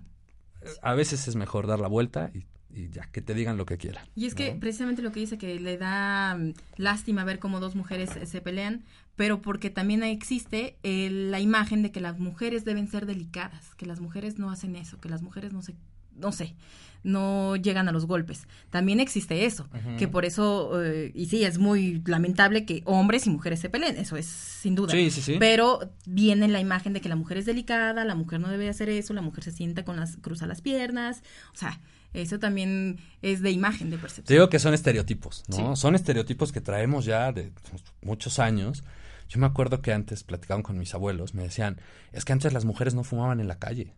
[0.82, 2.44] a veces es mejor dar la vuelta y,
[2.78, 4.04] y ya que te digan lo que quieran.
[4.14, 7.74] Y es que precisamente lo que dice que le da mm, lástima ver cómo dos
[7.74, 8.84] mujeres eh, se pelean,
[9.20, 13.84] pero porque también existe eh, la imagen de que las mujeres deben ser delicadas, que
[13.84, 15.74] las mujeres no hacen eso, que las mujeres no se
[16.16, 16.54] no sé,
[17.02, 18.48] no llegan a los golpes.
[18.70, 23.30] También existe eso, que por eso, eh, y sí, es muy lamentable que hombres y
[23.30, 24.92] mujeres se peleen, eso es sin duda.
[24.92, 25.36] Sí, sí, sí.
[25.38, 28.88] Pero viene la imagen de que la mujer es delicada, la mujer no debe hacer
[28.88, 31.78] eso, la mujer se sienta con las, cruza las piernas, o sea,
[32.14, 34.34] eso también es de imagen, de Te percepción.
[34.34, 35.76] digo que son estereotipos, ¿no?
[35.76, 37.52] Son estereotipos que traemos ya de
[38.00, 38.82] muchos años.
[39.30, 41.80] Yo me acuerdo que antes platicaban con mis abuelos, me decían,
[42.12, 43.94] es que antes las mujeres no fumaban en la calle,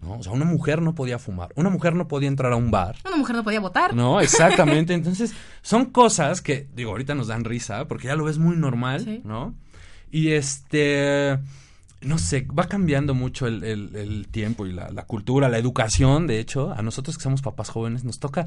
[0.00, 0.18] ¿no?
[0.18, 2.96] O sea, una mujer no podía fumar, una mujer no podía entrar a un bar,
[3.04, 3.94] Una mujer no podía votar.
[3.94, 4.94] No, exactamente.
[4.94, 9.04] Entonces, son cosas que, digo, ahorita nos dan risa porque ya lo ves muy normal,
[9.04, 9.20] Sí.
[9.24, 9.54] ¿no?
[10.10, 11.38] Y este,
[12.00, 16.26] no sé, va cambiando mucho el, el- el tiempo y la, la cultura, la educación,
[16.26, 18.46] de hecho, a nosotros que somos papás jóvenes nos toca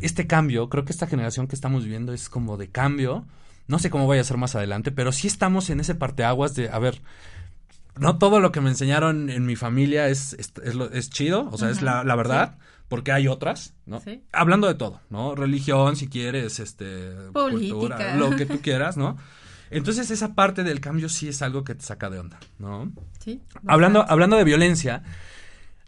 [0.00, 0.68] este cambio.
[0.68, 3.26] Creo que esta generación que estamos viviendo es como de cambio.
[3.68, 6.68] No sé cómo vaya a ser más adelante, pero sí estamos en ese parteaguas de,
[6.70, 7.00] a ver,
[7.98, 11.48] no todo lo que me enseñaron en mi familia es, es, es lo- es chido,
[11.52, 14.00] o sea, es la, la verdad, porque hay otras, ¿no?
[14.00, 14.22] Sí.
[14.32, 15.34] Hablando de todo, ¿no?
[15.34, 17.74] Religión, si quieres, este, Política.
[17.76, 19.16] cultura, lo que tú quieras, ¿no?
[19.70, 22.90] Entonces esa parte del cambio sí es algo que te saca de onda, ¿no?
[23.22, 25.02] Sí, Hablando, hablando de violencia,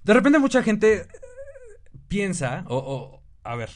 [0.05, 1.07] de repente mucha gente
[2.09, 3.71] piensa, o, o, a ver,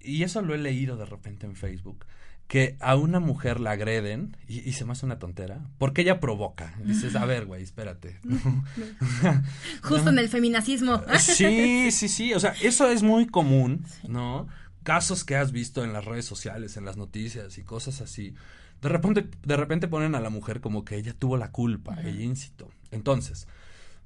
[0.00, 2.04] y eso lo he leído de repente en Facebook,
[2.48, 6.18] que a una mujer la agreden, y, y se me hace una tontera, porque ella
[6.18, 6.74] provoca.
[6.82, 8.18] Dices, a ver, güey, espérate.
[9.82, 11.02] Justo en el feminacismo.
[11.18, 14.48] Sí, sí, sí, o sea, eso es muy común, ¿no?
[14.82, 18.34] Casos que has visto en las redes sociales, en las noticias y cosas así.
[18.80, 22.22] De repente, de repente ponen a la mujer como que ella tuvo la culpa, ella
[22.22, 22.70] incitó.
[22.90, 23.46] Entonces,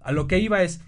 [0.00, 0.80] a lo que iba es,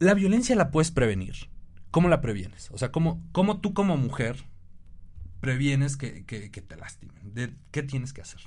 [0.00, 1.48] la violencia la puedes prevenir.
[1.90, 2.68] ¿Cómo la previenes?
[2.72, 4.44] O sea, ¿cómo, cómo tú como mujer
[5.40, 7.34] previenes que, que, que te lastimen?
[7.34, 8.40] De, ¿Qué tienes que hacer?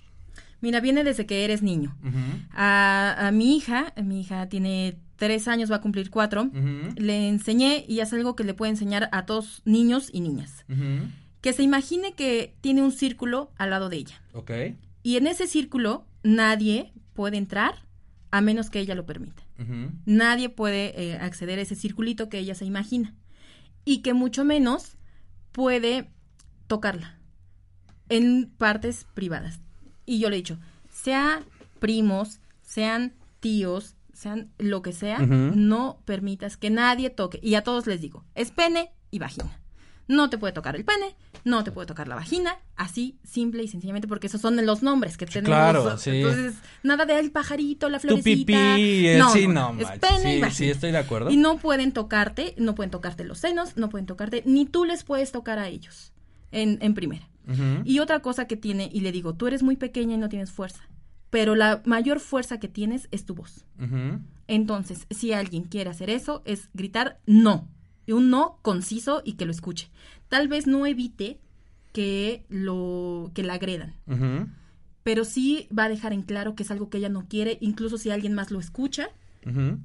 [0.61, 1.97] Mira, viene desde que eres niño.
[2.51, 6.51] A, a mi hija, mi hija tiene tres años, va a cumplir cuatro,
[6.95, 10.65] le enseñé, y es algo que le puedo enseñar a todos niños y niñas,
[11.41, 14.21] que se imagine que tiene un círculo al lado de ella.
[14.33, 14.51] Ok.
[15.03, 17.85] Y en ese círculo nadie puede entrar
[18.29, 19.43] a menos que ella lo permita.
[20.05, 23.13] Nadie puede eh, acceder a ese circulito que ella se imagina.
[23.83, 24.97] Y que mucho menos
[25.51, 26.09] puede
[26.71, 27.17] tocarla
[28.07, 29.59] en partes privadas.
[30.05, 30.57] Y yo le he dicho,
[30.89, 31.43] sean
[31.79, 37.41] primos, sean tíos, sean lo que sea, no permitas que nadie toque.
[37.43, 39.59] Y a todos les digo, es pene y vagina.
[40.07, 43.67] No te puede tocar el pene, no te puede tocar la vagina, así, simple y
[43.67, 45.47] sencillamente, porque esos son los nombres que tenemos.
[45.49, 46.21] claro, sí.
[46.21, 48.35] Entonces, nada de el pajarito, la Tu florecita.
[48.75, 50.51] pipí, eh, sí, no, es pene y vagina.
[50.51, 51.31] sí, estoy de acuerdo.
[51.31, 55.03] Y no pueden tocarte, no pueden tocarte los senos, no pueden tocarte, ni tú les
[55.03, 56.10] puedes tocar a ellos
[56.51, 57.27] en, en primera.
[57.83, 60.51] Y otra cosa que tiene, y le digo, tú eres muy pequeña y no tienes
[60.51, 60.87] fuerza,
[61.29, 63.65] pero la mayor fuerza que tienes es tu voz.
[64.47, 67.67] Entonces, si alguien quiere hacer eso, es gritar no.
[68.05, 69.89] Y un no conciso y que lo escuche.
[70.29, 71.39] Tal vez no evite
[71.91, 73.95] que lo que la agredan,
[75.03, 77.97] pero sí va a dejar en claro que es algo que ella no quiere, incluso
[77.97, 79.09] si alguien más lo escucha,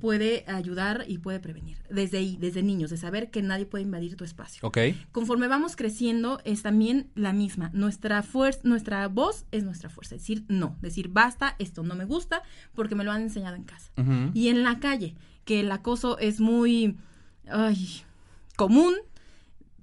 [0.01, 1.79] Puede ayudar y puede prevenir.
[1.89, 4.61] Desde ahí, desde niños, de saber que nadie puede invadir tu espacio.
[4.63, 4.79] Ok.
[5.13, 7.71] Conforme vamos creciendo, es también la misma.
[7.73, 10.17] Nuestra fuerza, nuestra voz es nuestra fuerza.
[10.17, 12.43] Decir no, decir basta, esto no me gusta,
[12.75, 13.91] porque me lo han enseñado en casa.
[14.35, 15.15] Y en la calle,
[15.45, 16.97] que el acoso es muy
[17.49, 18.03] ay,
[18.57, 18.95] común,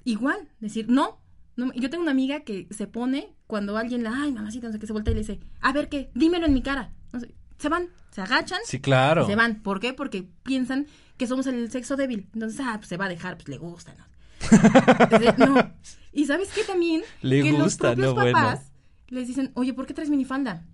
[0.03, 1.19] igual, decir no,
[1.55, 4.79] No, yo tengo una amiga que se pone cuando alguien la, ay, mamacita, no sé
[4.79, 6.91] qué, se voltea y le dice, a ver qué, dímelo en mi cara.
[7.11, 7.33] No sé,
[7.63, 8.59] se van, se agachan.
[8.65, 9.25] Sí, claro.
[9.25, 9.61] se van.
[9.61, 9.93] ¿Por qué?
[9.93, 12.27] Porque piensan que somos el sexo débil.
[12.33, 14.05] Entonces, ah, pues se va a dejar, pues le gusta, ¿no?
[15.37, 15.73] No.
[16.11, 17.03] Y sabes qué también?
[17.21, 18.37] Le que gusta, los propios no, bueno.
[18.37, 18.71] papás
[19.07, 20.65] les dicen, oye, ¿por qué traes minifalda?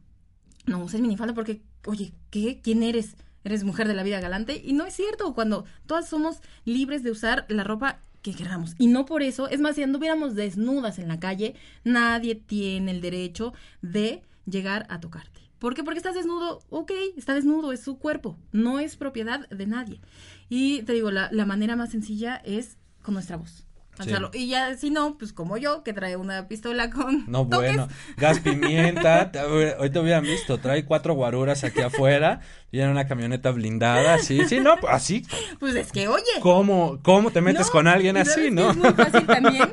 [0.65, 2.59] No uses minifalda porque, oye, ¿qué?
[2.63, 3.15] ¿Quién eres?
[3.43, 4.59] ¿Eres mujer de la vida galante?
[4.65, 8.73] Y no es cierto, cuando todas somos libres de usar la ropa que queramos.
[8.79, 13.01] Y no por eso, es más, si anduviéramos desnudas en la calle, nadie tiene el
[13.01, 15.48] derecho de llegar a tocarte.
[15.59, 15.83] ¿Por qué?
[15.83, 20.01] Porque estás desnudo, ok, está desnudo, es su cuerpo, no es propiedad de nadie.
[20.49, 23.65] Y te digo, la, la manera más sencilla es con nuestra voz.
[24.01, 24.13] Sí.
[24.31, 27.75] Y ya, si no, pues como yo, que trae una pistola con No, toques.
[27.75, 29.29] bueno, gas pimienta,
[29.77, 32.39] hoy te hubieran visto, trae cuatro guaruras aquí afuera,
[32.71, 35.25] y en una camioneta blindada, sí, sí, no, pues, así,
[35.59, 36.23] Pues es que, oye.
[36.39, 38.71] ¿cómo, cómo te metes No, con alguien así, no?
[38.71, 39.67] Es muy fácil también.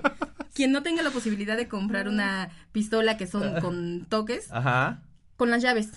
[0.55, 5.03] Quien no tenga la posibilidad de comprar una pistola que son con toques, Ajá,
[5.37, 5.91] con las llaves.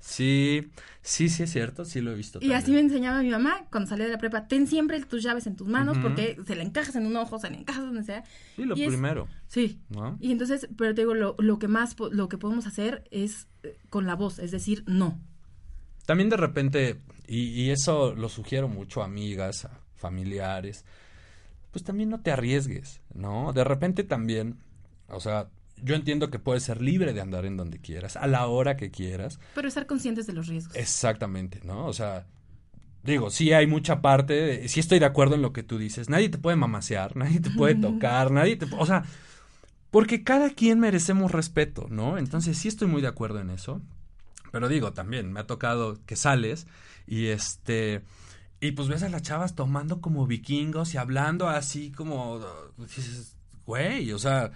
[0.00, 0.70] sí,
[1.02, 2.38] sí, sí es cierto, sí lo he visto.
[2.42, 4.48] Y así me enseñaba mi mamá cuando salía de la prepa.
[4.48, 7.50] Ten siempre tus llaves en tus manos porque se le encajas en un ojo, se
[7.50, 8.24] le encajas donde sea.
[8.56, 9.78] Sí, lo y es- primero, Sí.
[9.90, 10.16] ¿no?
[10.20, 13.76] Y entonces, pero te digo, lo, lo que más, lo que podemos hacer es eh,
[13.90, 15.20] con la voz, es decir, no.
[16.06, 20.84] También de repente, y, y eso lo sugiero mucho a amigas, a familiares,
[21.72, 23.52] pues también no te arriesgues, ¿no?
[23.52, 24.58] De repente también,
[25.08, 25.48] o sea,
[25.84, 28.90] yo entiendo que puedes ser libre de andar en donde quieras, a la hora que
[28.90, 30.76] quieras, Pero estar conscientes de los riesgos.
[30.76, 31.86] exactamente, ¿no?
[31.86, 32.26] O sea,
[33.02, 36.08] digo, sí hay mucha parte, de- sí estoy de acuerdo en lo que tú dices,
[36.08, 39.04] nadie te puede mamasear, nadie te puede tocar, nadie te, o sea,
[39.90, 42.16] porque cada quien merecemos respeto, ¿no?
[42.18, 43.80] Entonces sí estoy muy de acuerdo en eso.
[44.52, 46.66] Pero digo, también me ha tocado que sales
[47.06, 48.02] y este
[48.60, 52.40] y pues ves a las chavas tomando como vikingos y hablando así como
[52.76, 54.50] dices, güey, o sea,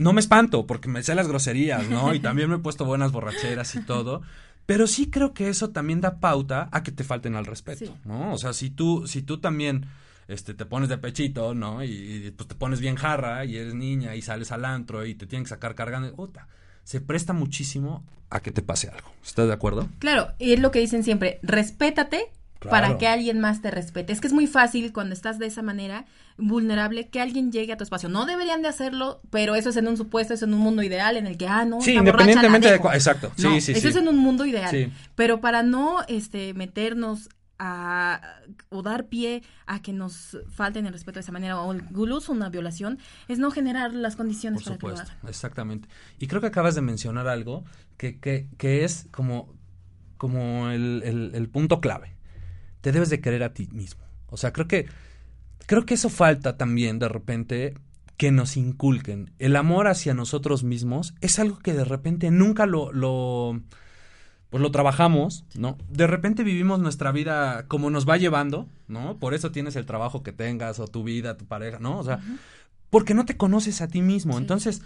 [0.00, 2.14] no me espanto porque me sé las groserías, ¿no?
[2.14, 4.22] Y también me he puesto buenas borracheras y todo.
[4.64, 7.92] Pero sí creo que eso también da pauta a que te falten al respeto, Sí.
[8.06, 8.32] ¿no?
[8.32, 9.86] O sea, si tú, si tú también
[10.26, 11.84] este, te pones de pechito, ¿no?
[11.84, 15.14] Y, y, pues te pones bien jarra y eres niña y sales al antro y
[15.14, 16.30] te tienen que sacar cargando,
[16.82, 19.12] se presta muchísimo a que te pase algo.
[19.22, 19.86] ¿Estás de acuerdo?
[19.98, 22.70] Claro, y es lo que dicen siempre, respétate Claro.
[22.86, 24.12] para que alguien más te respete.
[24.12, 26.04] Es que es muy fácil cuando estás de esa manera
[26.36, 28.08] vulnerable que alguien llegue a tu espacio.
[28.10, 31.16] No deberían de hacerlo, pero eso es en un supuesto, es en un mundo ideal
[31.16, 32.92] en el que, ah, no, Sí, está borracha, independientemente la de dejo.
[32.92, 33.32] exacto.
[33.36, 33.88] Sí, No, sí, eso sí.
[33.88, 34.70] es en un mundo ideal.
[34.70, 34.92] Sí.
[35.14, 38.20] Pero para no este meternos a
[38.70, 42.48] o dar pie a que nos falten el respeto de esa manera o incluso una
[42.48, 45.88] violación es no generar las condiciones Por para supuesto, exactamente.
[46.18, 47.64] Y creo que acabas de mencionar algo
[47.96, 49.52] que, que, que es como,
[50.16, 52.14] como el, el- el punto clave.
[52.80, 54.04] Te debes de querer a ti mismo.
[54.28, 54.86] O sea, creo que,
[55.66, 57.74] creo que eso falta también de repente
[58.16, 59.32] que nos inculquen.
[59.38, 63.60] El amor hacia nosotros mismos es algo que de repente nunca lo, lo
[64.50, 65.78] pues lo trabajamos, ¿no?
[65.88, 69.16] De repente vivimos nuestra vida como nos va llevando, ¿no?
[69.18, 71.98] Por eso tienes el trabajo que tengas o tu vida, tu pareja, ¿no?
[71.98, 72.20] O sea,
[72.90, 74.34] porque no te conoces a ti mismo.
[74.34, 74.38] Sí.
[74.40, 74.82] Entonces,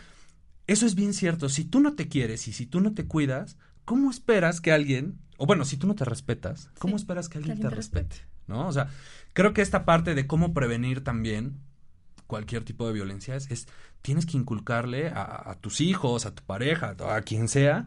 [0.67, 1.49] eso es bien cierto.
[1.49, 5.19] Si tú no te quieres y si tú no te cuidas, ¿cómo esperas que alguien,
[5.37, 7.77] o bueno, si tú no te respetas, ¿cómo Sí, esperas que alguien, alguien te te
[7.77, 8.17] respete?
[8.47, 8.69] ¿No?
[8.69, 8.89] O sea,
[9.33, 11.59] creo que esta parte de cómo prevenir también
[12.27, 13.67] cualquier tipo de violencia es, es
[14.03, 17.87] tienes que inculcarle a, a tus hijos, a tu pareja, a quien sea,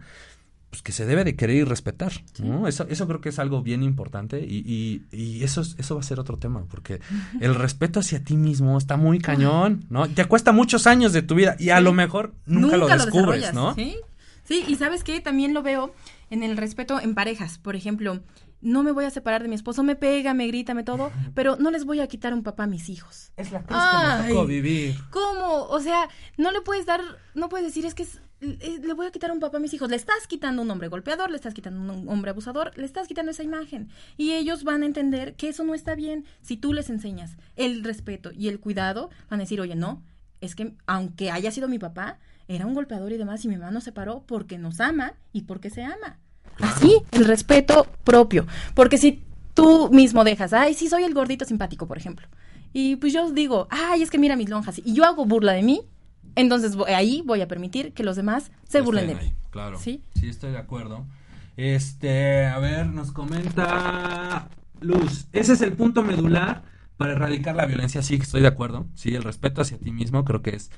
[0.69, 2.67] pues que se debe de querer y respetar, ¿no?
[2.67, 6.01] Eso, eso creo que es algo bien importante y, y, y eso, es- eso va
[6.01, 6.99] a ser otro tema, porque
[7.41, 10.07] el respeto hacia ti mismo está muy cañón, ¿no?
[10.10, 11.83] Te cuesta muchos años de tu vida y a Sí.
[11.83, 13.73] lo mejor nunca, lo descubres, ¿no?
[13.75, 13.95] ¿sí?
[14.43, 15.93] Sí, y sabes qué, también lo veo
[16.30, 17.58] en el respeto en parejas.
[17.58, 18.22] Por ejemplo,
[18.62, 21.56] no me voy a separar de mi esposo, me pega, me grita, me todo, pero
[21.58, 23.32] no les voy a quitar un papá a mis hijos.
[23.38, 24.30] Es la cruz que me Ay.
[24.34, 24.96] tocó vivir.
[25.12, 25.63] ¿Cómo?
[25.66, 27.02] O sea, no le puedes dar,
[27.36, 29.74] no puedes decir, es que es- eh, le voy a quitar un papá a mis
[29.74, 29.90] hijos.
[29.90, 33.32] Le estás quitando un hombre golpeador, le estás quitando un hombre abusador, le estás quitando
[33.32, 33.90] esa imagen.
[34.16, 36.26] Y ellos van a entender que eso no está bien.
[36.42, 40.04] Si tú les enseñas el respeto y el cuidado, van a decir, oye, no,
[40.42, 43.71] es que aunque haya sido mi papá, era un golpeador y demás, y mi mamá
[43.71, 46.17] nos separó porque nos ama y porque se ama.
[46.60, 48.47] Así, el respeto propio.
[48.73, 52.27] Porque si tú mismo dejas, ay, sí, soy el gordito simpático, por ejemplo.
[52.73, 54.79] Y pues yo digo, ay, es que mira mis lonjas.
[54.83, 55.81] Y yo hago burla de mí,
[56.36, 59.21] entonces ahí voy a permitir que los demás se burlen de mí.
[59.21, 59.79] ahí, Claro.
[59.79, 60.03] ¿Sí?
[60.15, 61.05] Sí, estoy de acuerdo.
[61.57, 64.47] Este, a ver, nos comenta
[64.79, 65.27] Luz.
[65.33, 66.63] Ese es el punto medular
[66.97, 68.03] para erradicar la violencia.
[68.03, 68.86] Sí, estoy de acuerdo.
[68.93, 70.69] Sí, el respeto hacia ti mismo creo que es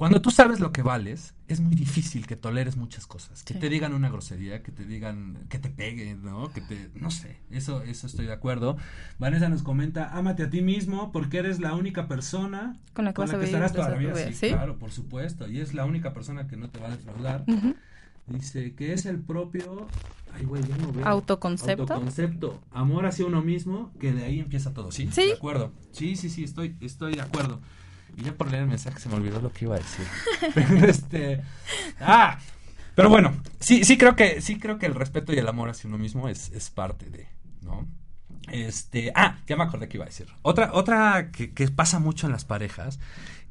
[0.00, 3.42] Cuando tú sabes lo que vales, es muy difícil que toleres muchas cosas.
[3.42, 3.60] Que Sí.
[3.60, 6.50] te digan una grosería, que te digan, que te peguen, ¿no?
[6.50, 8.78] Que te, no sé, eso, eso estoy de acuerdo.
[9.18, 13.20] Vanessa nos comenta, ámate a ti mismo porque eres la única persona Con la que
[13.20, 14.14] vas a vivir estarás toda la vida.
[14.32, 15.46] Sí, claro, por supuesto.
[15.46, 17.44] Y es la única persona que no te va a defraudar.
[18.26, 19.86] Dice que es el propio,
[20.32, 21.06] ay güey, ya no veo.
[21.06, 21.82] Autoconcepto.
[21.82, 25.10] Autoconcepto, amor hacia uno mismo, que de ahí empieza todo, ¿sí?
[25.12, 25.26] Sí.
[25.26, 25.74] De acuerdo.
[25.92, 27.60] Sí, sí, sí, estoy, estoy de acuerdo.
[28.24, 30.06] Y por leer el mensaje se me olvidó lo que iba a decir.
[30.54, 31.42] Pero este,
[32.00, 32.38] ah,
[32.94, 35.88] pero bueno, sí, sí creo que, sí creo que el respeto y el amor hacia
[35.88, 37.28] uno mismo es, es parte de,
[37.62, 37.88] ¿no?
[38.50, 40.26] Este, ah, ya me acordé que iba a decir.
[40.42, 42.98] Otra, otra que, que pasa mucho en las parejas,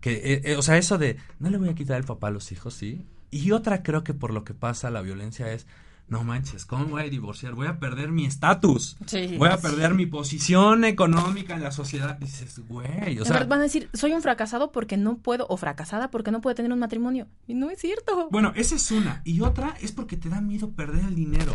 [0.02, 2.32] que, eh, eh, o sea, eso de, no le voy a quitar el papá a
[2.32, 3.06] los hijos, sí.
[3.32, 5.66] Y otra creo que por lo que pasa la violencia es,
[6.10, 7.54] no manches, ¿cómo voy a divorciar?
[7.54, 8.98] Voy a perder mi estatus.
[9.06, 9.36] Sí.
[9.38, 12.18] Voy a perder mi posición económica en la sociedad.
[12.18, 16.10] Dices, güey, o sea, van a decir, soy un fracasado porque no puedo, o fracasada
[16.10, 17.28] porque no puedo tener un matrimonio.
[17.48, 18.28] Y no es cierto.
[18.32, 19.22] Bueno, esa es una.
[19.24, 21.54] Y otra es porque te da miedo perder el dinero.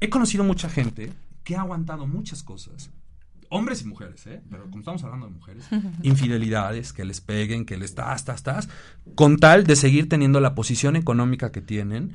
[0.00, 1.12] He conocido mucha gente
[1.44, 2.90] que ha aguantado muchas cosas.
[3.50, 4.42] Hombres y mujeres, ¿eh?
[4.50, 5.64] Pero como estamos hablando de mujeres,
[6.02, 8.68] infidelidades, que les peguen, que les tas, tas, tas,
[9.14, 12.12] con tal de seguir teniendo la posición económica que tienen.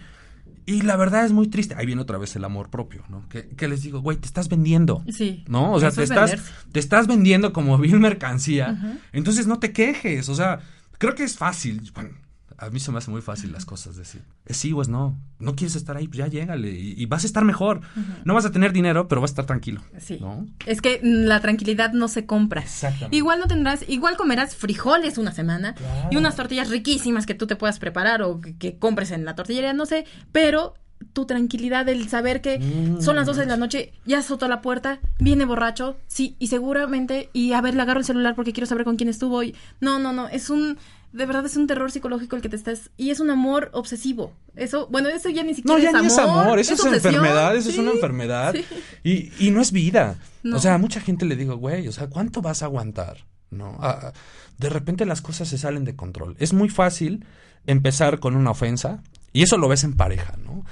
[0.65, 1.75] Y la verdad es muy triste.
[1.77, 3.27] Ahí viene otra vez el amor propio, ¿no?
[3.29, 5.03] Que, que les digo, güey, te estás vendiendo.
[5.09, 5.43] Sí.
[5.47, 5.73] ¿No?
[5.73, 6.53] O sea, te es estás, venderse.
[6.71, 8.99] te estás vendiendo como vil mercancía.
[9.13, 10.27] Entonces no te quejes.
[10.29, 10.59] O sea,
[10.97, 11.91] creo que es fácil.
[11.93, 12.11] Bueno,
[12.57, 14.21] a mí se me hace muy fácil las cosas decir.
[14.45, 15.17] Es sí o es no.
[15.39, 16.69] No quieres estar ahí, pues ya llégale.
[16.71, 17.81] Y, y vas a estar mejor.
[18.23, 19.81] No vas a tener dinero, pero vas a estar tranquilo.
[19.99, 20.17] Sí.
[20.21, 20.45] ¿No?
[20.65, 22.61] Es que mm, la tranquilidad no se compra.
[22.61, 23.15] Exactamente.
[23.15, 26.09] Igual no tendrás, igual comerás frijoles una semana Claro.
[26.11, 29.35] y unas tortillas riquísimas que tú te puedas preparar o que, que compres en la
[29.35, 30.73] tortillería, no sé, pero
[31.11, 34.61] tu tranquilidad, el saber que Mm, son las 12 de la noche, ya azotó la
[34.61, 38.65] puerta, viene borracho, sí, y seguramente, y a ver, le agarro el celular porque quiero
[38.65, 40.77] saber con quién estuvo, y no, no, no, es un,
[41.15, 44.33] de verdad es un terror psicológico el que te estás, y es un amor obsesivo,
[44.55, 46.85] eso, bueno, eso ya ni No, siquiera ya es ni amor, es amor, eso es,
[46.85, 48.53] enfermedad, eso es una enfermedad.
[48.53, 48.65] sí.
[49.39, 50.17] Y, y no es vida.
[50.43, 50.57] No.
[50.57, 53.25] O sea, a mucha gente le digo, güey, o sea, ¿cuánto vas a aguantar?
[53.49, 54.11] No, Ah,
[54.57, 56.35] de repente las cosas se salen de control.
[56.39, 57.25] Es muy fácil
[57.65, 59.01] empezar con una ofensa,
[59.33, 60.65] y eso lo ves en pareja, ¿no?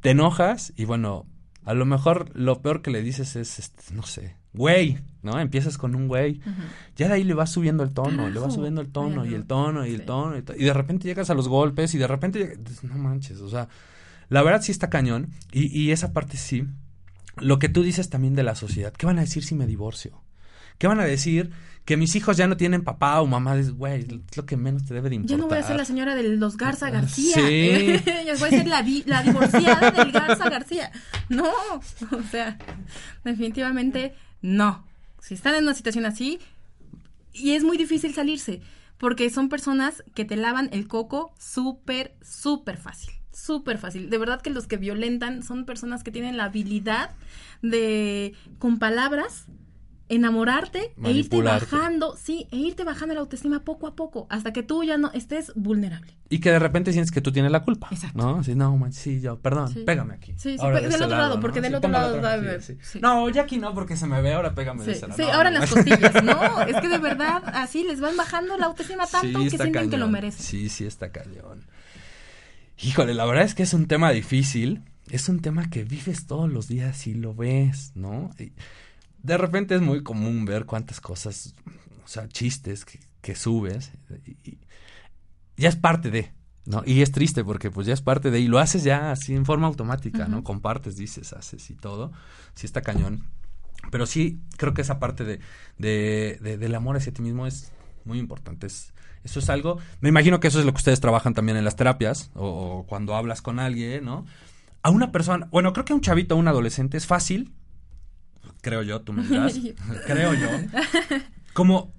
[0.00, 1.26] Te enojas y bueno,
[1.64, 5.38] a lo mejor lo peor que le dices es, este, no sé, güey, ¿no?
[5.40, 6.40] Empiezas con un güey.
[6.96, 9.46] Ya de ahí le vas subiendo el tono, le vas subiendo el tono y el
[9.46, 12.58] tono y el tono y, y de repente llegas a los golpes y de repente
[12.82, 13.68] no manches, o sea,
[14.28, 16.66] la verdad sí está cañón y, y esa parte sí.
[17.36, 20.23] Lo que tú dices también de la sociedad, ¿qué van a decir si me divorcio?
[20.78, 21.50] ¿Qué van a decir
[21.84, 23.56] que mis hijos ya no tienen papá o mamá?
[23.56, 25.36] Güey, es lo que menos te debe de importar.
[25.36, 27.34] Ya no voy a ser la señora de los Garza García.
[27.36, 28.00] Sí.
[28.26, 30.90] ya voy a ser la, la divorciada del Garza García.
[31.28, 31.50] No,
[32.10, 32.58] o sea,
[33.24, 34.84] definitivamente no.
[35.20, 36.38] Si están en una situación así,
[37.32, 38.60] y es muy difícil salirse,
[38.98, 43.14] porque son personas que te lavan el coco súper, súper fácil.
[43.32, 44.10] Súper fácil.
[44.10, 47.10] De verdad que los que violentan son personas que tienen la habilidad
[47.62, 49.46] de, con palabras,
[50.08, 54.62] enamorarte e irte bajando, sí, e irte bajando la autoestima poco a poco, hasta que
[54.62, 56.16] tú ya no estés vulnerable.
[56.28, 57.88] Y que de repente sientes que tú tienes la culpa.
[57.90, 58.18] Exacto.
[58.18, 58.42] ¿No?
[58.44, 59.80] Sí, no, man, sí, yo, perdón, Sí.
[59.86, 60.32] pégame aquí.
[60.36, 62.76] Sí, sí, Ahora del otro lado, porque del otro lado otra, sí.
[63.00, 65.16] No, ya aquí no, porque se me ve, ahora pégame de ese lado.
[65.16, 65.76] sí, No, ahora en no, las no.
[65.76, 66.62] costillas, ¿no?
[66.62, 70.08] Es que de verdad así les van bajando la autoestima tanto que sienten que lo
[70.08, 70.42] merecen.
[70.44, 71.66] Sí, sí, está cañón.
[72.82, 74.82] Híjole, la verdad es que es un tema difícil.
[75.10, 78.30] Es un tema que vives todos los días y lo ves, ¿no?
[78.38, 78.52] Y
[79.24, 81.54] de repente es muy común ver cuántas cosas,
[82.04, 83.90] o sea, chistes que, que subes.
[84.26, 84.58] Y, y
[85.56, 86.32] ya es parte de,
[86.66, 86.82] ¿no?
[86.86, 89.46] Y es triste porque pues ya es parte de, y lo haces ya así en
[89.46, 90.44] forma automática, ¿no?
[90.44, 92.12] Compartes, dices, haces y todo.
[92.54, 93.24] Sí está cañón.
[93.90, 95.40] Pero sí, creo que esa parte de,
[95.78, 97.72] de, de- del amor hacia ti mismo es
[98.04, 98.66] muy importante.
[98.66, 98.92] Es,
[99.24, 101.76] eso es algo, me imagino que eso es lo que ustedes trabajan también en las
[101.76, 104.26] terapias o, o cuando hablas con alguien, ¿no?
[104.82, 107.54] A una persona, bueno, creo que a un chavito, a un adolescente es fácil,
[108.60, 109.58] creo yo, tú me dirás,
[110.06, 110.48] creo yo,
[111.52, 111.92] como,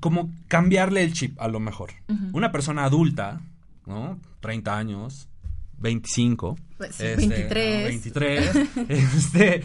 [0.00, 1.90] como cambiarle el chip a lo mejor.
[2.32, 3.40] Una persona adulta,
[3.86, 4.18] ¿no?
[4.40, 5.28] 30 años,
[5.78, 7.82] 25, Pues, este, 23.
[7.82, 8.56] no, 23,
[8.88, 9.62] este,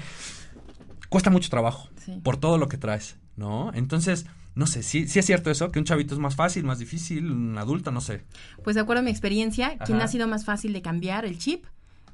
[1.10, 2.20] cuesta mucho trabajo Sí.
[2.24, 3.72] por todo lo que traes, ¿no?
[3.76, 6.80] Entonces, no sé, sí, sí es cierto eso, que un chavito es más fácil, más
[6.80, 8.24] difícil, un adulto, no sé.
[8.64, 10.06] Pues de acuerdo a mi experiencia, quien Ajá.
[10.06, 11.64] ha sido más fácil de cambiar el chip,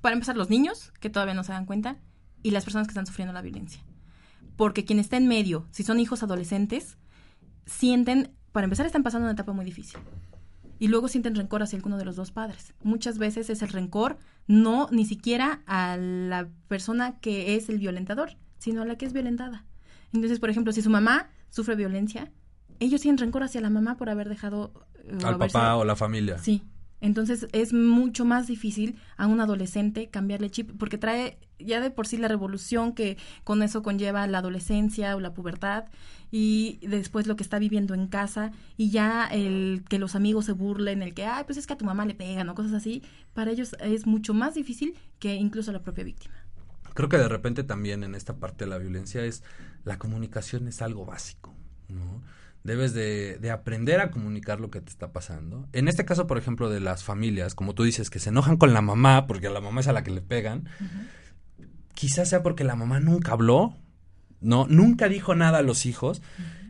[0.02, 1.98] para empezar los niños, que todavía no se dan cuenta,
[2.44, 3.82] y las personas que están sufriendo la violencia.
[4.58, 6.98] Porque quien está en medio, si son hijos adolescentes,
[7.66, 10.00] sienten, para empezar, están pasando una etapa muy difícil.
[10.80, 12.74] Y luego sienten rencor hacia alguno de los dos padres.
[12.84, 18.32] Muchas veces es el rencor, no ni siquiera a la persona que es el violentador,
[18.60, 19.66] sino a la que es violentada.
[20.14, 22.32] Entonces, por ejemplo, si su mamá sufre violencia,
[22.80, 24.72] ellos tienen rencor hacia la mamá por haber dejado...
[25.04, 26.38] eh, Al haberse- papá o la familia.
[26.38, 26.64] Sí.
[27.00, 32.08] Entonces es mucho más difícil a un adolescente cambiarle chip porque trae ya de por
[32.08, 35.86] sí la revolución que con eso conlleva la adolescencia o la pubertad
[36.32, 40.52] y después lo que está viviendo en casa y ya el que los amigos se
[40.52, 43.04] burlen, el que, ay, pues es que a tu mamá le pegan o cosas así,
[43.34, 46.36] para ellos es mucho más difícil que incluso la propia víctima.
[46.94, 49.44] Creo que de repente también en esta parte de la violencia es
[49.84, 51.54] la comunicación es algo básico,
[51.90, 52.24] ¿no?
[52.64, 55.68] Debes de, de aprender a comunicar lo que te está pasando.
[55.74, 58.74] En este caso, por ejemplo, de las familias, como tú dices, que se enojan con
[58.74, 60.68] la mamá, porque a la mamá es a la que le pegan,
[61.94, 63.76] quizás sea porque la mamá nunca habló,
[64.40, 64.68] ¿no?
[64.68, 66.22] Nunca dijo nada a los hijos.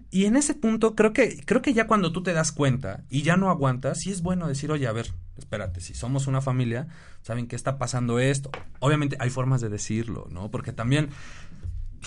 [0.09, 3.23] Y en ese punto, creo que, creo que ya cuando tú te das cuenta y
[3.23, 6.87] ya no aguantas, sí es bueno decir, oye, a ver, espérate, si somos una familia,
[7.21, 8.49] ¿saben qué está pasando esto?
[8.79, 10.49] Obviamente hay formas de decirlo, ¿no?
[10.49, 11.09] Porque también,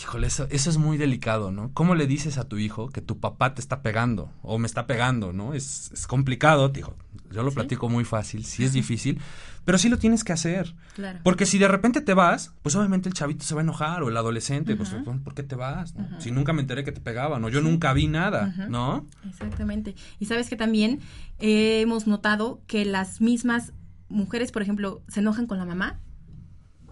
[0.00, 1.70] híjole, eso, eso es muy delicado, ¿no?
[1.72, 4.86] ¿Cómo le dices a tu hijo que tu papá te está pegando o me está
[4.86, 5.54] pegando, ¿no?
[5.54, 6.96] Es, es complicado, digo,
[7.30, 9.20] yo lo platico muy fácil, sí es difícil,
[9.64, 10.74] pero sí lo tienes que hacer.
[10.94, 11.20] Claro.
[11.22, 14.08] Porque si de repente te vas, pues obviamente el chavito se va a enojar o
[14.08, 14.90] el adolescente, pues
[15.22, 15.94] ¿por qué te vas?
[15.94, 16.20] no?
[16.20, 19.06] Si nunca me enteré que te pegaban o yo nunca vi nada, ¿no?
[19.28, 19.94] Exactamente.
[20.18, 21.00] Y sabes que también
[21.38, 23.72] eh, hemos notado que las mismas
[24.08, 26.00] mujeres, por ejemplo, se enojan con la mamá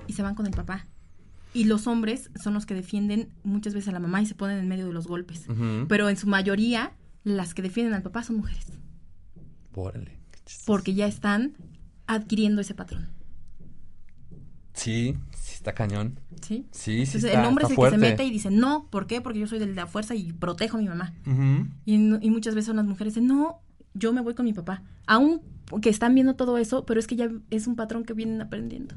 [0.07, 0.87] y se van con el papá.
[1.55, 4.59] Y los hombres son los que defienden muchas veces a la mamá y se ponen
[4.59, 5.47] en medio de los golpes.
[5.89, 6.93] Pero en su mayoría,
[7.25, 8.67] las que defienden al papá son mujeres.
[9.75, 10.19] Órale.
[10.67, 11.55] Porque ya están
[12.07, 13.09] adquiriendo ese patrón.
[14.75, 16.21] Sí, sí está cañón.
[16.41, 16.67] ¿Sí?
[16.71, 18.89] Sí, sí Entonces está, el hombre está es el que se mete y dice, no,
[18.91, 19.21] ¿por qué?
[19.21, 21.15] Porque yo soy de la fuerza y protejo a mi mamá.
[21.85, 23.61] Y, n- y muchas veces son las mujeres dicen, no,
[23.95, 24.83] yo me voy con mi papá.
[25.07, 25.41] Aún
[25.83, 28.95] que están viendo todo eso, pero es que ya es un patrón que vienen aprendiendo.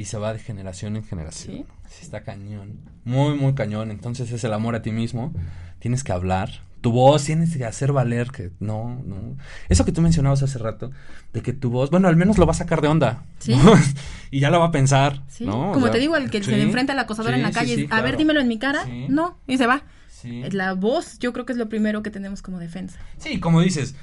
[0.00, 1.56] Y se va de generación en generación.
[1.58, 1.66] Sí.
[1.90, 2.04] Sí.
[2.04, 2.78] está cañón.
[3.04, 3.90] Muy, muy cañón.
[3.90, 5.34] Entonces es el amor a ti mismo.
[5.78, 6.62] Tienes que hablar.
[6.80, 9.36] Tu voz tienes que hacer valer que no, no.
[9.68, 10.90] Eso que tú mencionabas hace rato,
[11.34, 13.24] de que tu voz, bueno, al menos lo va a sacar de onda.
[13.40, 13.54] Sí.
[13.54, 13.74] ¿no?
[14.30, 15.22] y ya lo va a pensar.
[15.28, 15.44] ¿sí?
[15.44, 15.68] ¿no?
[15.68, 17.48] O Como sea, te digo, el que se le enfrenta al acosador en sí, la
[17.48, 18.86] sí, calle, a ver, dímelo en mi cara.
[19.10, 19.82] No, y se va.
[20.08, 20.44] Sí.
[20.52, 22.98] La voz, yo creo que es lo primero que tenemos como defensa.
[23.18, 23.94] Sí, como dices,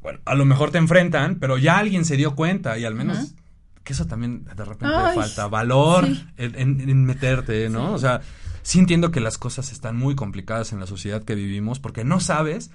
[0.00, 3.18] bueno, a lo mejor te enfrentan, pero ya alguien se dio cuenta y al menos
[3.18, 3.26] Ajá.
[3.86, 6.26] Que eso también de repente Ay, falta valor sí.
[6.36, 7.92] en, en- en meterte, ¿no?
[7.92, 8.20] O sea,
[8.62, 12.18] sí entiendo que las cosas están muy complicadas en la sociedad que vivimos porque no
[12.20, 12.70] sabes.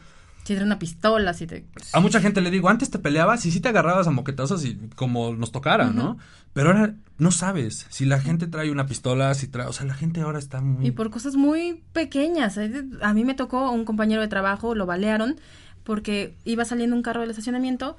[0.46, 1.66] Si trae una pistola, si te...
[1.94, 4.76] A mucha gente le digo, antes te peleabas y sí te agarrabas a moquetazos y
[4.96, 6.18] como nos tocara, ¿no?
[6.54, 9.94] Pero ahora no sabes si la gente trae una pistola, si trae, o sea, la
[9.94, 12.58] gente ahora está muy Y por cosas muy pequeñas.
[13.02, 15.36] A mí me tocó un compañero de trabajo, lo balearon
[15.84, 17.98] porque iba saliendo un carro del estacionamiento,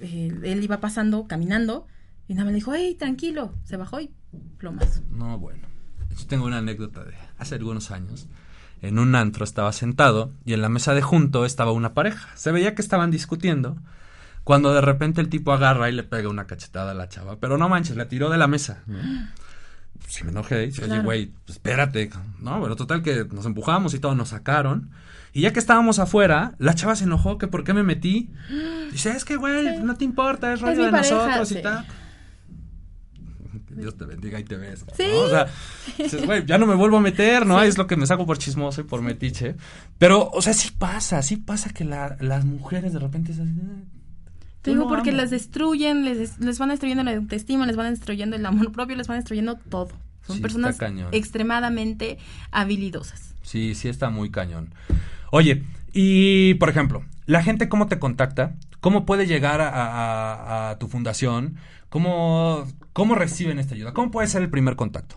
[0.00, 1.86] eh, él iba pasando, caminando,
[2.30, 4.08] y nada más le dijo, hey, tranquilo, se bajó y
[4.56, 5.00] plomazo.
[5.10, 5.66] No, bueno.
[6.16, 8.28] Yo tengo una anécdota de hace algunos años.
[8.82, 12.28] En un antro estaba sentado y en la mesa de junto estaba una pareja.
[12.36, 13.78] Se veía que estaban discutiendo.
[14.44, 17.40] Cuando de repente el tipo agarra y le pega una cachetada a la chava.
[17.40, 18.84] Pero no manches, la tiró de la mesa.
[18.86, 18.98] ¿no?
[20.06, 21.02] Si me enojé, dije, oye, Claro.
[21.02, 22.10] güey, pues espérate.
[22.38, 24.90] No, pero total que nos empujamos y todo, nos sacaron.
[25.32, 28.30] Y ya que estábamos afuera, la chava se enojó que por qué me metí.
[28.92, 31.58] Dice, es que, güey, no te importa, es rollo de pareja, nosotros sí.
[31.58, 31.86] y tal.
[33.80, 34.84] Dios te bendiga y te ves.
[34.96, 35.04] Sí.
[35.12, 35.46] O sea,
[35.98, 37.60] dices, güey, ya no me vuelvo a meter, ¿no?
[37.62, 39.56] Es lo que me saco por chismoso y por metiche.
[39.98, 43.42] Pero, o sea, sí pasa, sí pasa que la- las mujeres de repente se
[44.62, 48.36] Te digo no porque las destruyen, les, les van destruyendo la autoestima, les van destruyendo
[48.36, 49.88] el amor propio, les van destruyendo todo.
[50.26, 50.76] Son Sí, personas
[51.12, 52.18] extremadamente
[52.50, 53.34] habilidosas.
[53.42, 54.74] Sí, sí está muy cañón.
[55.32, 60.78] Oye, y por ejemplo, la gente cómo te contacta, cómo puede llegar a, a- a
[60.78, 61.56] tu fundación,
[61.88, 65.16] cómo, cómo reciben esta ayuda, cómo puede ser el primer contacto,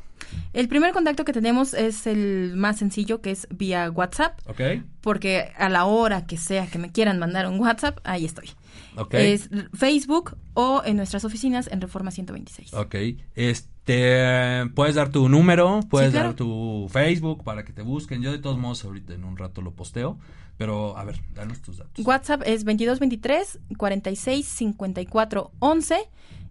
[0.53, 4.61] El primer contacto que tenemos es el más sencillo, que es vía WhatsApp, ¿ok?
[5.01, 8.49] porque a la hora que sea que me quieran mandar un WhatsApp, ahí estoy.
[8.95, 9.13] Ok.
[9.15, 12.73] Es Facebook o en nuestras oficinas en Reforma 126.
[12.75, 12.95] Ok,
[13.35, 16.27] este, puedes dar tu número, puedes claro.
[16.29, 18.21] dar tu Facebook para que te busquen.
[18.21, 20.17] Yo de todos modos ahorita en un rato lo posteo,
[20.57, 22.05] pero a ver, danos tus datos.
[22.05, 25.95] WhatsApp es 2223 46 54 11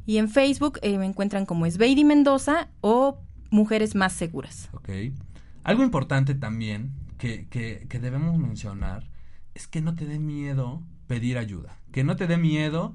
[0.07, 3.18] y en Facebook eh, me encuentran como Esbeidi Mendoza o
[3.50, 4.68] Mujeres Más Seguras.
[4.72, 4.90] Ok.
[5.64, 9.09] Algo importante también que, que, que debemos mencionar
[9.55, 12.94] es que no te dé miedo pedir ayuda, que no te dé miedo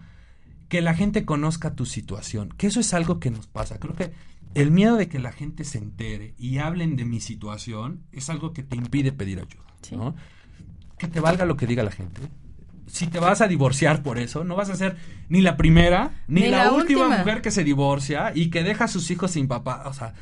[0.68, 3.80] que la gente conozca tu situación, que eso es algo que nos pasa.
[3.80, 4.12] Creo que
[4.54, 8.52] el miedo de que la gente se entere y hablen de mi situación es algo
[8.52, 9.96] que te impide pedir ayuda, Sí.
[9.96, 10.16] ¿no?
[10.98, 12.22] Que te valga lo que diga la gente.
[12.88, 14.96] Si te vas a divorciar por eso, no vas a ser
[15.30, 17.18] ni la primera ni, Ni la, la última, última.
[17.20, 19.84] mujer que se divorcia y que deja a sus hijos sin papá.
[19.88, 20.14] O sea,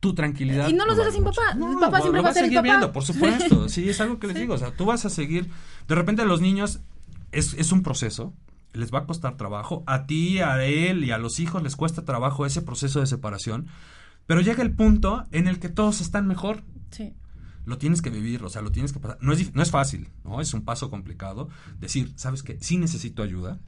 [0.00, 0.68] tu tranquilidad.
[0.68, 1.52] Y no los lo dejas sin papá.
[1.54, 2.62] El papá siempre lo va a seguir papá.
[2.62, 3.68] viendo, por supuesto.
[3.68, 4.54] Sí, es algo que les digo.
[4.54, 5.48] O sea, tú vas a seguir.
[5.86, 6.80] De repente, los niños
[7.30, 8.34] es, es un proceso.
[8.72, 9.84] Les va a costar trabajo.
[9.86, 13.68] A ti, a él y a los hijos les cuesta trabajo ese proceso de separación.
[14.26, 16.62] Pero llega el punto en el que todos están mejor.
[16.90, 17.12] Sí.
[17.64, 19.18] Lo tienes que vivir, o sea, lo tienes que pasar.
[19.20, 20.40] No es, no es fácil, ¿no?
[20.40, 21.48] Es un paso complicado.
[21.78, 22.58] Decir, ¿sabes qué?
[22.60, 23.60] Sí necesito ayuda,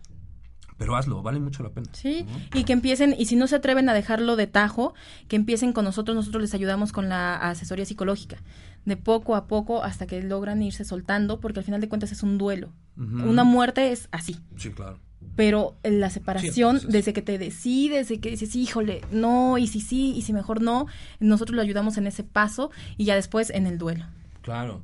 [0.77, 1.89] pero hazlo, vale mucho la pena.
[1.93, 2.59] Sí, ¿no?
[2.59, 4.95] y que empiecen, y si no se atreven a dejarlo de tajo,
[5.29, 8.39] que empiecen con nosotros, nosotros les ayudamos con la asesoría psicológica,
[8.85, 12.23] de poco a poco hasta que logran irse soltando, porque al final de cuentas es
[12.23, 12.73] un duelo.
[12.97, 14.99] Una muerte es así, Sí, claro.
[15.37, 19.81] Pero la separación, Sí, desde que te decides, desde que dices, híjole, no, y si
[19.81, 20.87] sí, y si mejor no,
[21.21, 24.05] nosotros lo ayudamos en ese paso y ya después en el duelo.
[24.43, 24.83] Claro.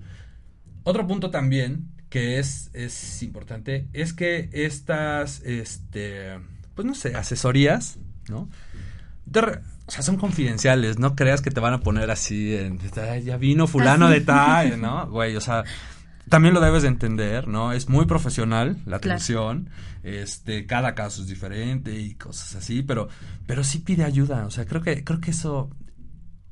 [0.84, 6.38] Otro punto también que es, es importante es que estas, este,
[6.74, 7.98] pues no sé, asesorías,
[8.28, 8.48] ¿no?
[9.26, 12.78] De re- o sea, son confidenciales, no creas que te van a poner así, en,
[12.96, 14.14] "Ay, ya vino fulano Así.
[14.14, 15.07] de tal, ¿no?
[15.09, 15.64] Güey, o sea,
[16.31, 17.72] también lo debes de entender, ¿no?
[17.72, 19.16] Es muy profesional la Claro.
[19.16, 19.68] atención,
[20.03, 23.09] este, cada caso es diferente y cosas así, pero,
[23.47, 25.68] pero sí pide ayuda, o sea, creo que, creo que eso,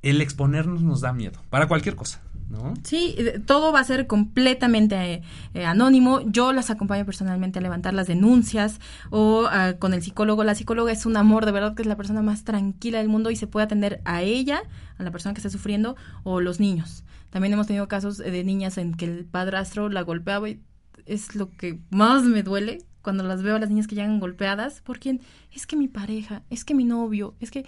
[0.03, 2.21] el exponernos nos da miedo, para cualquier cosa,
[2.51, 2.75] ¿no?
[2.83, 5.23] Sí, eh, todo va a ser completamente eh,
[5.55, 6.21] eh, anónimo.
[6.25, 10.45] Yo las acompaño personalmente a levantar las denuncias o ah, con el psicólogo.
[10.45, 13.31] La psicóloga es un amor, de verdad que es la persona más tranquila del mundo
[13.31, 14.63] y se puede atender a ella,
[14.99, 17.05] a la persona que está sufriendo o los niños.
[17.31, 20.61] También hemos tenido casos eh, de niñas en que el padrastro la golpeaba y
[21.07, 24.81] es lo que más me duele cuando las veo a las niñas que llegan golpeadas.
[24.83, 25.21] ¿Por quién?
[25.55, 27.65] Es que mi pareja, es que mi novio, es que...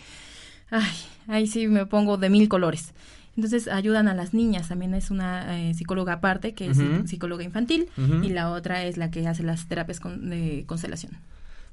[0.71, 0.93] Ay,
[1.27, 2.93] ahí sí me pongo de mil colores.
[3.37, 7.89] Entonces ayudan a las niñas, también es una eh, psicóloga aparte, que es psicóloga infantil,
[8.23, 11.13] y la otra es la que hace las terapias con- de constelación.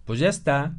[0.06, 0.74] pues ya está.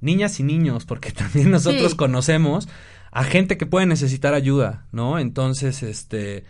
[0.00, 1.96] Niñas y niños, porque también nosotros Sí.
[1.96, 2.68] conocemos
[3.14, 5.20] a gente que puede necesitar ayuda, ¿no?
[5.20, 6.44] Entonces, este,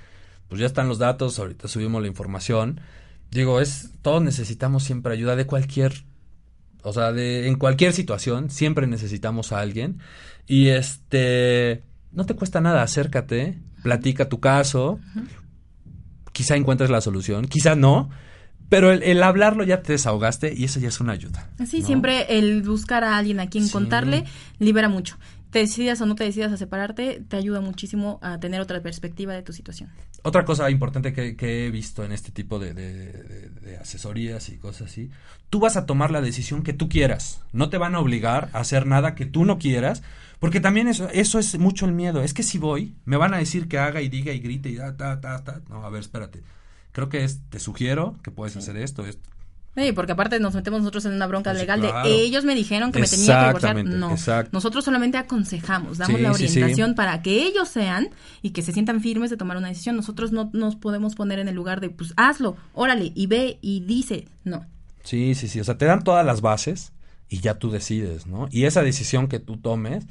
[0.48, 2.80] pues ya están los datos, ahorita subimos la información.
[3.30, 5.92] Digo, es, todos necesitamos siempre ayuda de cualquier,
[6.82, 9.98] o sea, de, en cualquier situación, siempre necesitamos a alguien.
[10.46, 14.98] Y este, no te cuesta nada, acércate, platica tu caso,
[16.32, 18.08] quizá encuentres la solución, quizá no,
[18.70, 21.50] pero el, el hablarlo ya te desahogaste y eso ya es una ayuda.
[21.58, 21.86] Así ¿no?
[21.86, 23.72] siempre el buscar a alguien a quien Sí.
[23.72, 24.24] contarle
[24.58, 25.18] libera mucho.
[25.54, 29.34] Te decidas o no te decidas a separarte, te ayuda muchísimo a tener otra perspectiva
[29.34, 29.88] de tu situación.
[30.24, 34.48] Otra cosa importante que, que he visto en este tipo de, de- de- de asesorías
[34.48, 35.10] y cosas así,
[35.50, 37.40] tú vas a tomar la decisión que tú quieras.
[37.52, 40.02] No te van a obligar a hacer nada que tú no quieras,
[40.40, 42.20] porque también eso, eso es mucho el miedo.
[42.24, 44.76] Es que si voy, me van a decir que haga y diga y grite y
[44.76, 45.60] ta, ta, ta, ta.
[45.70, 46.42] No, a ver, espérate.
[46.90, 49.30] Creo que es, te sugiero que puedes hacer esto, esto.
[49.76, 52.08] Sí, porque aparte nos metemos nosotros en una bronca Pues legal claro.
[52.08, 53.84] de ellos me dijeron que me tenía que divorciar.
[53.84, 54.50] No, exacto.
[54.52, 56.58] nosotros solamente aconsejamos, damos Sí, la sí, sí.
[56.58, 58.10] orientación para que ellos sean
[58.40, 59.96] y que se sientan firmes de tomar una decisión.
[59.96, 63.80] Nosotros no nos podemos poner en el lugar de, pues hazlo, órale, y ve y
[63.80, 64.28] dice.
[64.44, 64.64] No.
[65.02, 65.58] Sí, sí, sí.
[65.60, 66.92] O sea, te dan todas las bases
[67.28, 68.46] y ya tú decides, ¿no?
[68.52, 70.06] Y esa decisión que tú tomes,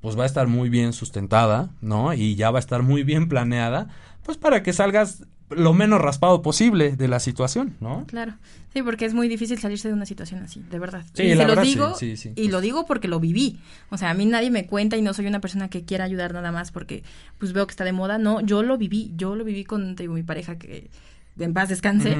[0.00, 2.14] pues va a estar muy bien sustentada, ¿no?
[2.14, 3.88] Y ya va a estar muy bien planeada,
[4.22, 8.04] pues para que salgas lo menos raspado posible de la situación, ¿no?
[8.06, 8.34] Claro,
[8.72, 11.04] sí, porque es muy difícil salirse de una situación así, de verdad.
[11.12, 12.32] Sí, y la se verdad, lo digo, sí, sí.
[12.34, 13.60] y lo digo porque lo viví.
[13.90, 16.32] O sea, a mí nadie me cuenta y no soy una persona que quiera ayudar
[16.34, 17.04] nada más porque
[17.38, 18.18] pues veo que está de moda.
[18.18, 20.90] No, yo lo viví, yo lo viví con te digo, mi pareja que
[21.38, 22.16] en paz descanse.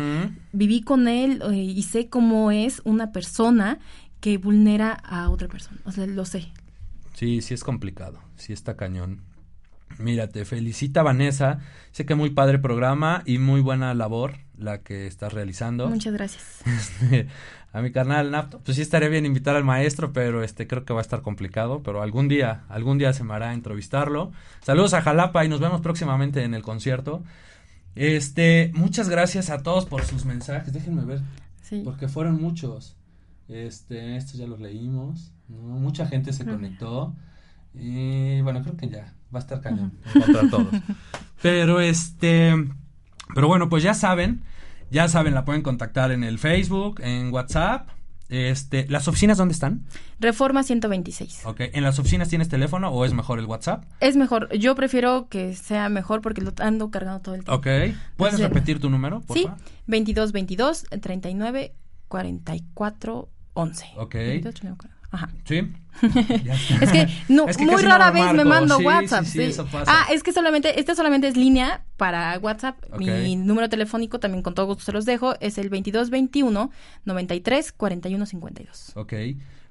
[0.53, 3.79] Viví con él eh, y sé cómo es una persona
[4.21, 5.81] que vulnera a otra persona.
[5.85, 6.49] O sea, lo sé.
[7.15, 9.23] Sí, sí es complicado, sí está cañón.
[9.99, 11.61] Mira, te felicita Vanessa,
[11.93, 15.89] sé que muy padre programa y muy buena labor la que estás realizando.
[15.89, 16.63] Muchas gracias.
[17.73, 20.93] a mi carnal Napto, pues sí estaría bien invitar al maestro, pero este creo que
[20.93, 24.33] va a estar complicado, pero algún día, algún día se me hará entrevistarlo.
[24.63, 27.23] Saludos a Jalapa y nos vemos próximamente en el concierto.
[27.95, 30.73] Este, muchas gracias a todos por sus mensajes.
[30.73, 31.21] Déjenme ver,
[31.63, 31.81] Sí.
[31.85, 32.97] porque fueron muchos.
[33.49, 35.33] Este, estos ya los leímos.
[35.49, 35.57] ¿no?
[35.79, 37.15] Mucha gente se conectó.
[37.75, 40.69] Y bueno, creo que ya va a estar cañón encontrar todos.
[41.43, 42.55] Pero este,
[43.35, 44.43] pero bueno, pues ya saben,
[44.91, 47.89] ya saben, la pueden contactar en el Facebook, en WhatsApp.
[48.29, 49.85] Este, ¿las oficinas dónde están?
[50.19, 51.43] Reforma 126.
[51.45, 53.85] Ok, ¿en las oficinas tienes teléfono o es mejor el WhatsApp?
[54.01, 57.53] Es mejor, yo prefiero que sea mejor porque lo ando cargando todo el tiempo.
[57.55, 57.65] Ok,
[58.17, 59.59] ¿puedes Entonces, repetir tu número, por Sí, favor?
[59.87, 61.75] 22 22 39
[62.09, 63.87] 44 11.
[63.97, 64.15] Ok.
[64.15, 64.96] 22, 39, 40.
[65.11, 65.31] Ajá.
[65.45, 65.73] Sí.
[66.81, 69.25] Es que no, Es que muy rara no vez me mando Sí, WhatsApp.
[69.25, 69.91] sí, eso pasa.
[69.91, 72.77] Ah, es que solamente, este solamente es línea para WhatsApp.
[72.99, 75.35] Mi número telefónico también con todo gusto se los dejo.
[75.41, 76.71] Es el 2221
[77.05, 78.93] 93 41 52.
[78.97, 79.13] Ok,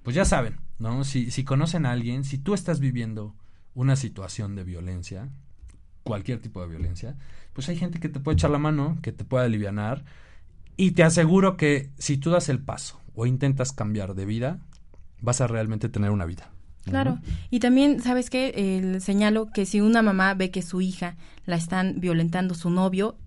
[0.03, 1.03] pues ya saben, ¿no?
[1.03, 3.35] Si, si conocen a alguien, si tú estás viviendo
[3.75, 5.29] una situación de violencia,
[6.03, 7.15] cualquier tipo de violencia,
[7.53, 10.03] pues hay gente que te puede echar la mano, que te puede aliviar.
[10.77, 14.59] Y te aseguro que si tú das el paso o intentas cambiar de vida,
[15.25, 16.49] vas a realmente tener una vida.
[16.85, 17.17] Claro,
[17.49, 18.53] y también, ¿sabes qué?
[18.55, 23.17] El señalo que si una mamá ve que su hija la están violentando su novio,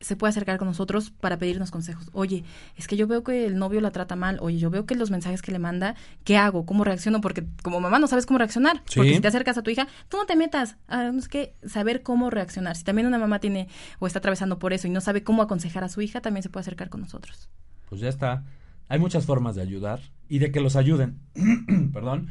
[0.00, 2.08] se puede acercar con nosotros para pedirnos consejos.
[2.12, 2.44] Oye,
[2.76, 4.38] es que yo veo que el novio la trata mal.
[4.40, 6.66] Oye, yo veo que los mensajes que le manda, ¿qué hago?
[6.66, 7.20] ¿Cómo reacciono?
[7.20, 8.82] Porque como mamá no sabes cómo reaccionar.
[8.94, 10.76] Porque si te acercas a tu hija, tú no te metas.
[10.88, 12.76] Tenemos que saber cómo reaccionar.
[12.76, 13.68] Si también una mamá tiene
[13.98, 16.50] o está atravesando por eso y no sabe cómo aconsejar a su hija, también se
[16.50, 17.48] puede acercar con nosotros.
[17.88, 18.44] Pues ya está.
[18.88, 21.20] Hay muchas formas de ayudar y de que los ayuden.
[21.92, 22.30] Perdón.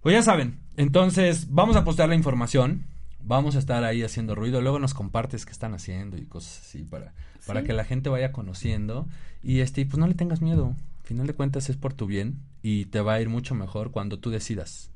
[0.00, 0.60] Pues ya saben.
[0.76, 2.84] Entonces, vamos a postear la información
[3.24, 4.60] vamos a estar ahí haciendo ruido.
[4.60, 7.12] Luego nos compartes qué están haciendo y cosas así para,
[7.46, 9.06] para que la gente vaya conociendo.
[9.42, 10.74] Y este, pues no le tengas miedo.
[11.02, 13.90] Al final de cuentas es por tu bien y te va a ir mucho mejor
[13.90, 14.90] cuando tú decidas.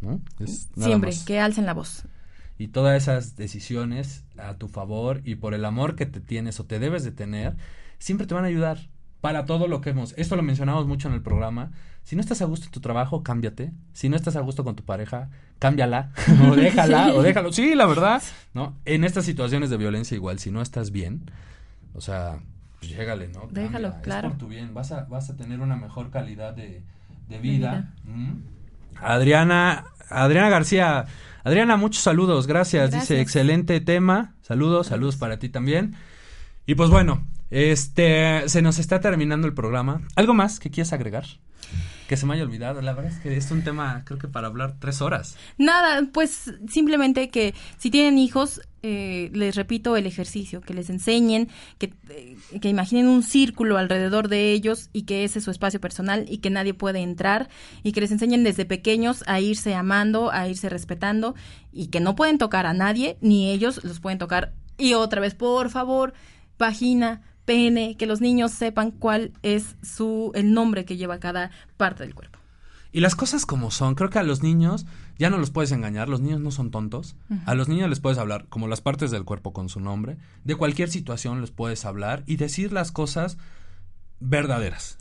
[0.00, 0.20] ¿no?
[0.76, 2.04] Siempre, que alcen la voz.
[2.58, 6.64] Y todas esas decisiones a tu favor y por el amor que te tienes o
[6.64, 7.56] te debes de tener,
[7.98, 8.88] siempre te van a ayudar
[9.26, 10.14] para todo lo que hemos.
[10.16, 11.72] Esto lo mencionamos mucho en el programa.
[12.04, 13.72] Si no estás a gusto en tu trabajo, cámbiate.
[13.92, 16.12] Si no estás a gusto con tu pareja, cámbiala
[16.48, 17.52] o déjala o déjalo.
[17.52, 18.22] Sí, la verdad,
[18.54, 18.76] ¿no?
[18.84, 21.28] En estas situaciones de violencia igual, si no estás bien,
[21.92, 22.38] o sea,
[22.78, 23.48] pues llégale, ¿no?
[23.50, 24.28] Déjalo, claro.
[24.28, 26.84] Es por tu bien, vas a, vas a tener una mejor calidad de,
[27.42, 27.94] vida.
[29.02, 31.06] Adriana, Adriana García,
[31.42, 32.92] Adriana, muchos saludos, gracias.
[32.92, 34.34] Dice, excelente tema.
[34.42, 35.96] Saludos, saludos para ti también.
[36.64, 40.02] Y pues bueno, este, se nos está terminando el programa.
[40.16, 41.24] ¿Algo más que quieras agregar?
[42.08, 42.80] Que se me haya olvidado.
[42.82, 45.36] La verdad es que es un tema, creo que para hablar tres horas.
[45.58, 51.48] Nada, pues simplemente que si tienen hijos, eh, les repito el ejercicio, que les enseñen,
[51.78, 55.80] que, eh, que imaginen un círculo alrededor de ellos y que ese es su espacio
[55.80, 57.48] personal y que nadie puede entrar
[57.82, 61.34] y que les enseñen desde pequeños a irse amando, a irse respetando
[61.72, 64.52] y que no pueden tocar a nadie, ni ellos los pueden tocar.
[64.78, 66.14] Y otra vez, por favor,
[66.58, 72.02] vagina, pene, que los niños sepan cuál es su el nombre que lleva cada parte
[72.02, 72.38] del cuerpo.
[72.92, 74.86] Y las cosas como son, creo que a los niños
[75.18, 77.16] ya no los puedes engañar, los niños no son tontos.
[77.44, 80.54] A los niños les puedes hablar como las partes del cuerpo con su nombre, de
[80.54, 83.38] cualquier situación les puedes hablar y decir las cosas
[84.18, 84.98] verdaderas.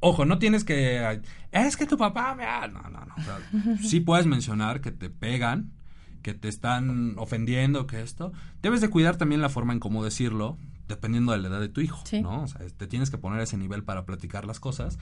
[0.00, 3.78] Ojo, no tienes que es que tu papá me no, no, no.
[3.82, 5.72] sí puedes mencionar que te pegan,
[6.22, 8.32] que te están ofendiendo, que esto.
[8.62, 10.56] Debes de cuidar también la forma en cómo decirlo,
[10.88, 12.42] dependiendo de la edad de tu hijo, ¿no?
[12.42, 14.98] O sea, te tienes que poner a ese nivel para platicar las cosas,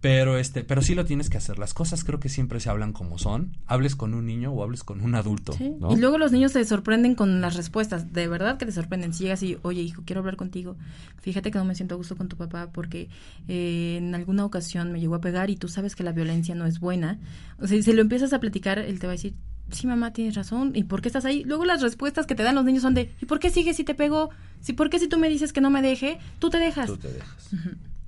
[0.00, 1.58] pero este, pero sí lo tienes que hacer.
[1.58, 4.82] Las cosas creo que siempre se hablan como son, hables con un niño o hables
[4.82, 8.66] con un adulto, Y luego los niños te sorprenden con las respuestas, de verdad que
[8.66, 9.12] te sorprenden.
[9.12, 10.76] Si llegas y, oye, hijo, quiero hablar contigo,
[11.18, 13.08] fíjate que no me siento a gusto con tu papá porque
[13.46, 16.66] eh, en alguna ocasión me llegó a pegar y tú sabes que la violencia no
[16.66, 17.18] es buena.
[17.58, 19.34] O sea, si lo empiezas a platicar, él te va a decir,
[19.72, 21.44] sí, mamá, tienes razón, ¿y por qué estás ahí?
[21.44, 23.84] Luego las respuestas que te dan los niños son de, ¿y por qué sigues si
[23.84, 24.30] te pego?
[24.60, 26.86] ¿Sí, ¿Por qué si tú me dices que no me deje, tú te dejas?
[26.86, 27.50] Tú te dejas.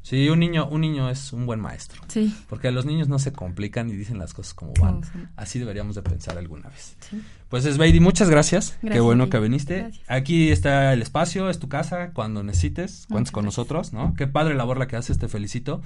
[0.02, 2.02] Sí, un niño, un niño es un buen maestro.
[2.08, 2.34] Sí.
[2.48, 5.02] Porque los niños no se complican y dicen las cosas como van.
[5.36, 6.96] Así deberíamos de pensar alguna vez.
[7.08, 7.22] Sí.
[7.48, 8.76] Pues Sveidi, muchas gracias.
[8.80, 9.92] Qué bueno que viniste.
[10.08, 14.14] Aquí está el espacio, es tu casa, cuando necesites, cuentes con nosotros, ¿no?
[14.14, 15.80] Qué padre labor la que haces, te felicito.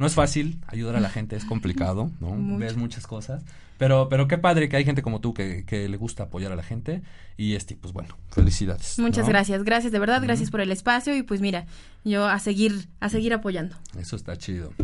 [0.00, 2.58] No es fácil ayudar a la gente, es complicado, ¿no?
[2.58, 3.44] Ves muchas cosas.
[3.80, 6.54] Pero, pero qué padre que hay gente como tú que, que le gusta apoyar a
[6.54, 7.00] la gente.
[7.38, 8.98] Y este, pues bueno, felicidades.
[8.98, 11.16] Muchas gracias, gracias, de verdad, gracias por el espacio.
[11.16, 11.64] Y pues mira,
[12.04, 13.76] yo a seguir, a seguir apoyando.
[13.98, 14.74] Eso está chido.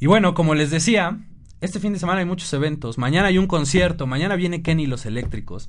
[0.00, 1.16] Y bueno, como les decía,
[1.60, 2.98] este fin de semana hay muchos eventos.
[2.98, 5.68] Mañana hay un concierto, mañana viene Kenny los Eléctricos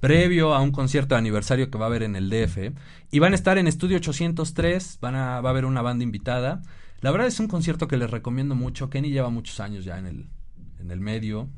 [0.00, 2.72] previo a un concierto de aniversario que va a haber en el DF.
[3.10, 6.62] Y van a estar en Estudio 803, van a, va a haber una banda invitada.
[7.02, 8.88] La verdad es un concierto que les recomiendo mucho.
[8.88, 10.30] Kenny lleva muchos años ya en el,
[10.80, 11.50] en el medio,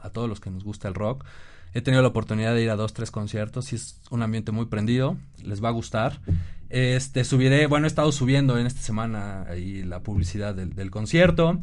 [0.00, 1.24] a todos los que nos gusta el rock.
[1.72, 4.66] He tenido la oportunidad de ir a dos, tres conciertos y es un ambiente muy
[4.66, 5.16] prendido.
[5.42, 6.18] Les va a gustar.
[6.68, 11.60] Este, subiré, bueno, he estado subiendo en esta semana ahí la publicidad del, concierto.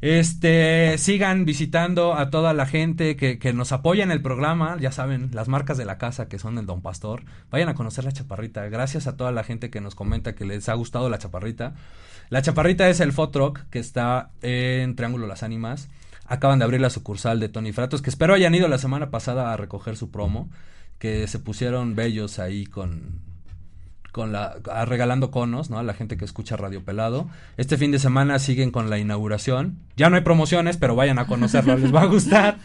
[0.00, 4.92] Este, sigan visitando a toda la gente que, que, nos apoya en el programa, ya
[4.92, 7.24] saben, las marcas de la casa que son el Don Pastor.
[7.50, 8.66] Vayan a conocer la chaparrita.
[8.68, 11.74] Gracias a toda la gente que nos comenta que les ha gustado la chaparrita.
[12.30, 15.88] La Chaparrita es el Fotrock que está en Triángulo Las Ánimas.
[16.26, 19.52] Acaban de abrir la sucursal de Tony Fratos, que espero hayan ido la semana pasada
[19.52, 20.48] a recoger su promo,
[20.98, 23.22] que se pusieron bellos ahí con
[24.14, 24.54] con la
[24.86, 25.78] regalando conos, ¿no?
[25.80, 27.28] A la gente que escucha Radio Pelado.
[27.56, 29.76] Este fin de semana siguen con la inauguración.
[29.96, 32.58] Ya no hay promociones, pero vayan a conocerlo, les va a gustar,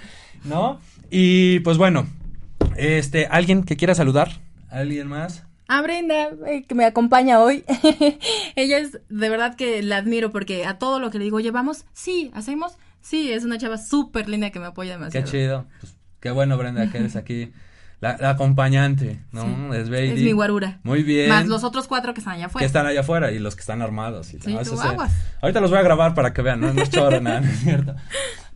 [0.43, 0.79] ¿no?
[1.09, 2.05] Y pues bueno,
[2.77, 4.29] este, alguien que quiera saludar,
[4.69, 5.43] alguien más.
[5.67, 7.63] A Brenda, eh, que me acompaña hoy.
[8.55, 11.85] Ella es de verdad que la admiro porque a todo lo que le digo, llevamos,
[11.93, 12.77] sí, hacemos,
[13.09, 15.25] sí, es una chava súper linda que me apoya demasiado.
[15.25, 15.65] Qué chido.
[15.81, 17.51] Pues, Qué bueno, Brenda, que eres aquí
[18.01, 19.73] la, la acompañante, ¿no?
[19.73, 20.09] Es Baby.
[20.09, 20.79] Es mi guarura.
[20.83, 21.29] Muy bien.
[21.29, 22.65] Más los otros cuatro que están allá que afuera.
[22.67, 24.33] están allá afuera y los que están armados.
[24.33, 25.13] Y Sí, tú se- aguas.
[25.41, 27.59] Ahorita los voy a grabar para que vean, no, no es choro, nada, no es
[27.59, 27.95] cierto.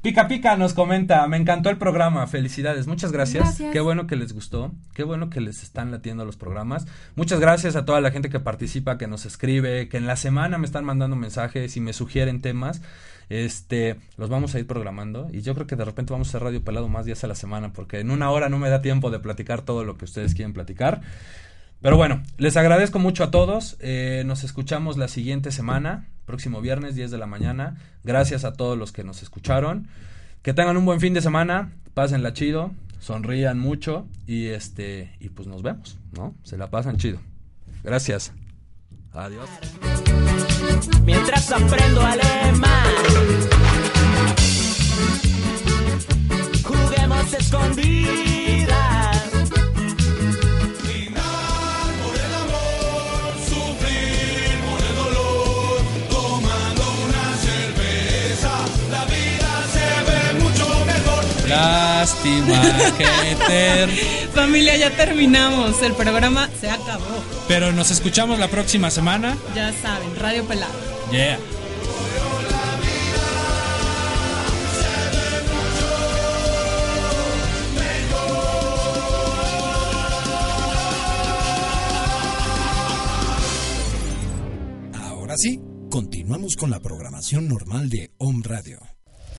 [0.02, 3.44] Pica Pica nos comenta, me encantó el programa, felicidades, muchas gracias.
[3.46, 3.72] Gracias.
[3.72, 6.86] Qué bueno que les gustó, qué bueno que les están latiendo los programas.
[7.16, 10.58] Muchas gracias a toda la gente que participa, que nos escribe, que en la semana
[10.58, 12.82] me están mandando mensajes y me sugieren temas.
[13.34, 16.44] Este, los vamos a ir programando y yo creo que de repente vamos a hacer
[16.44, 19.10] Radio Pelado más días a la semana porque en una hora no me da tiempo
[19.10, 21.02] de platicar todo lo que ustedes quieren platicar.
[21.82, 23.76] Pero bueno, les agradezco mucho a todos.
[23.80, 27.78] eh, nos escuchamos la siguiente semana, próximo viernes, 10 de la mañana.
[28.04, 29.88] Gracias a todos los que nos escucharon.
[30.44, 35.48] Que tengan un buen fin de semana, pásenla chido, sonrían mucho y este y pues
[35.48, 36.36] nos vemos, ¿no?
[36.44, 37.18] Se la pasan chido.
[37.84, 38.32] Gracias.
[39.12, 39.50] Adiós.
[41.04, 42.84] Mientras aprendo alemán.
[46.64, 48.74] Juguemos escondidas.
[52.04, 58.54] por el amor, sufrir por el dolor, tomando una cerveza,
[58.92, 61.24] la vida se ve mucho mejor.
[61.50, 62.62] Lástima
[62.98, 63.90] que ter...
[64.34, 65.82] Familia, ya terminamos.
[65.84, 67.33] El programa se acabó.
[67.48, 69.38] Pero nos escuchamos la próxima semana.
[69.56, 70.74] Ya saben, Radio Pelado.
[71.12, 71.38] Yeah.
[84.94, 88.93] Ahora sí, continuamos con la programación normal de Home Radio.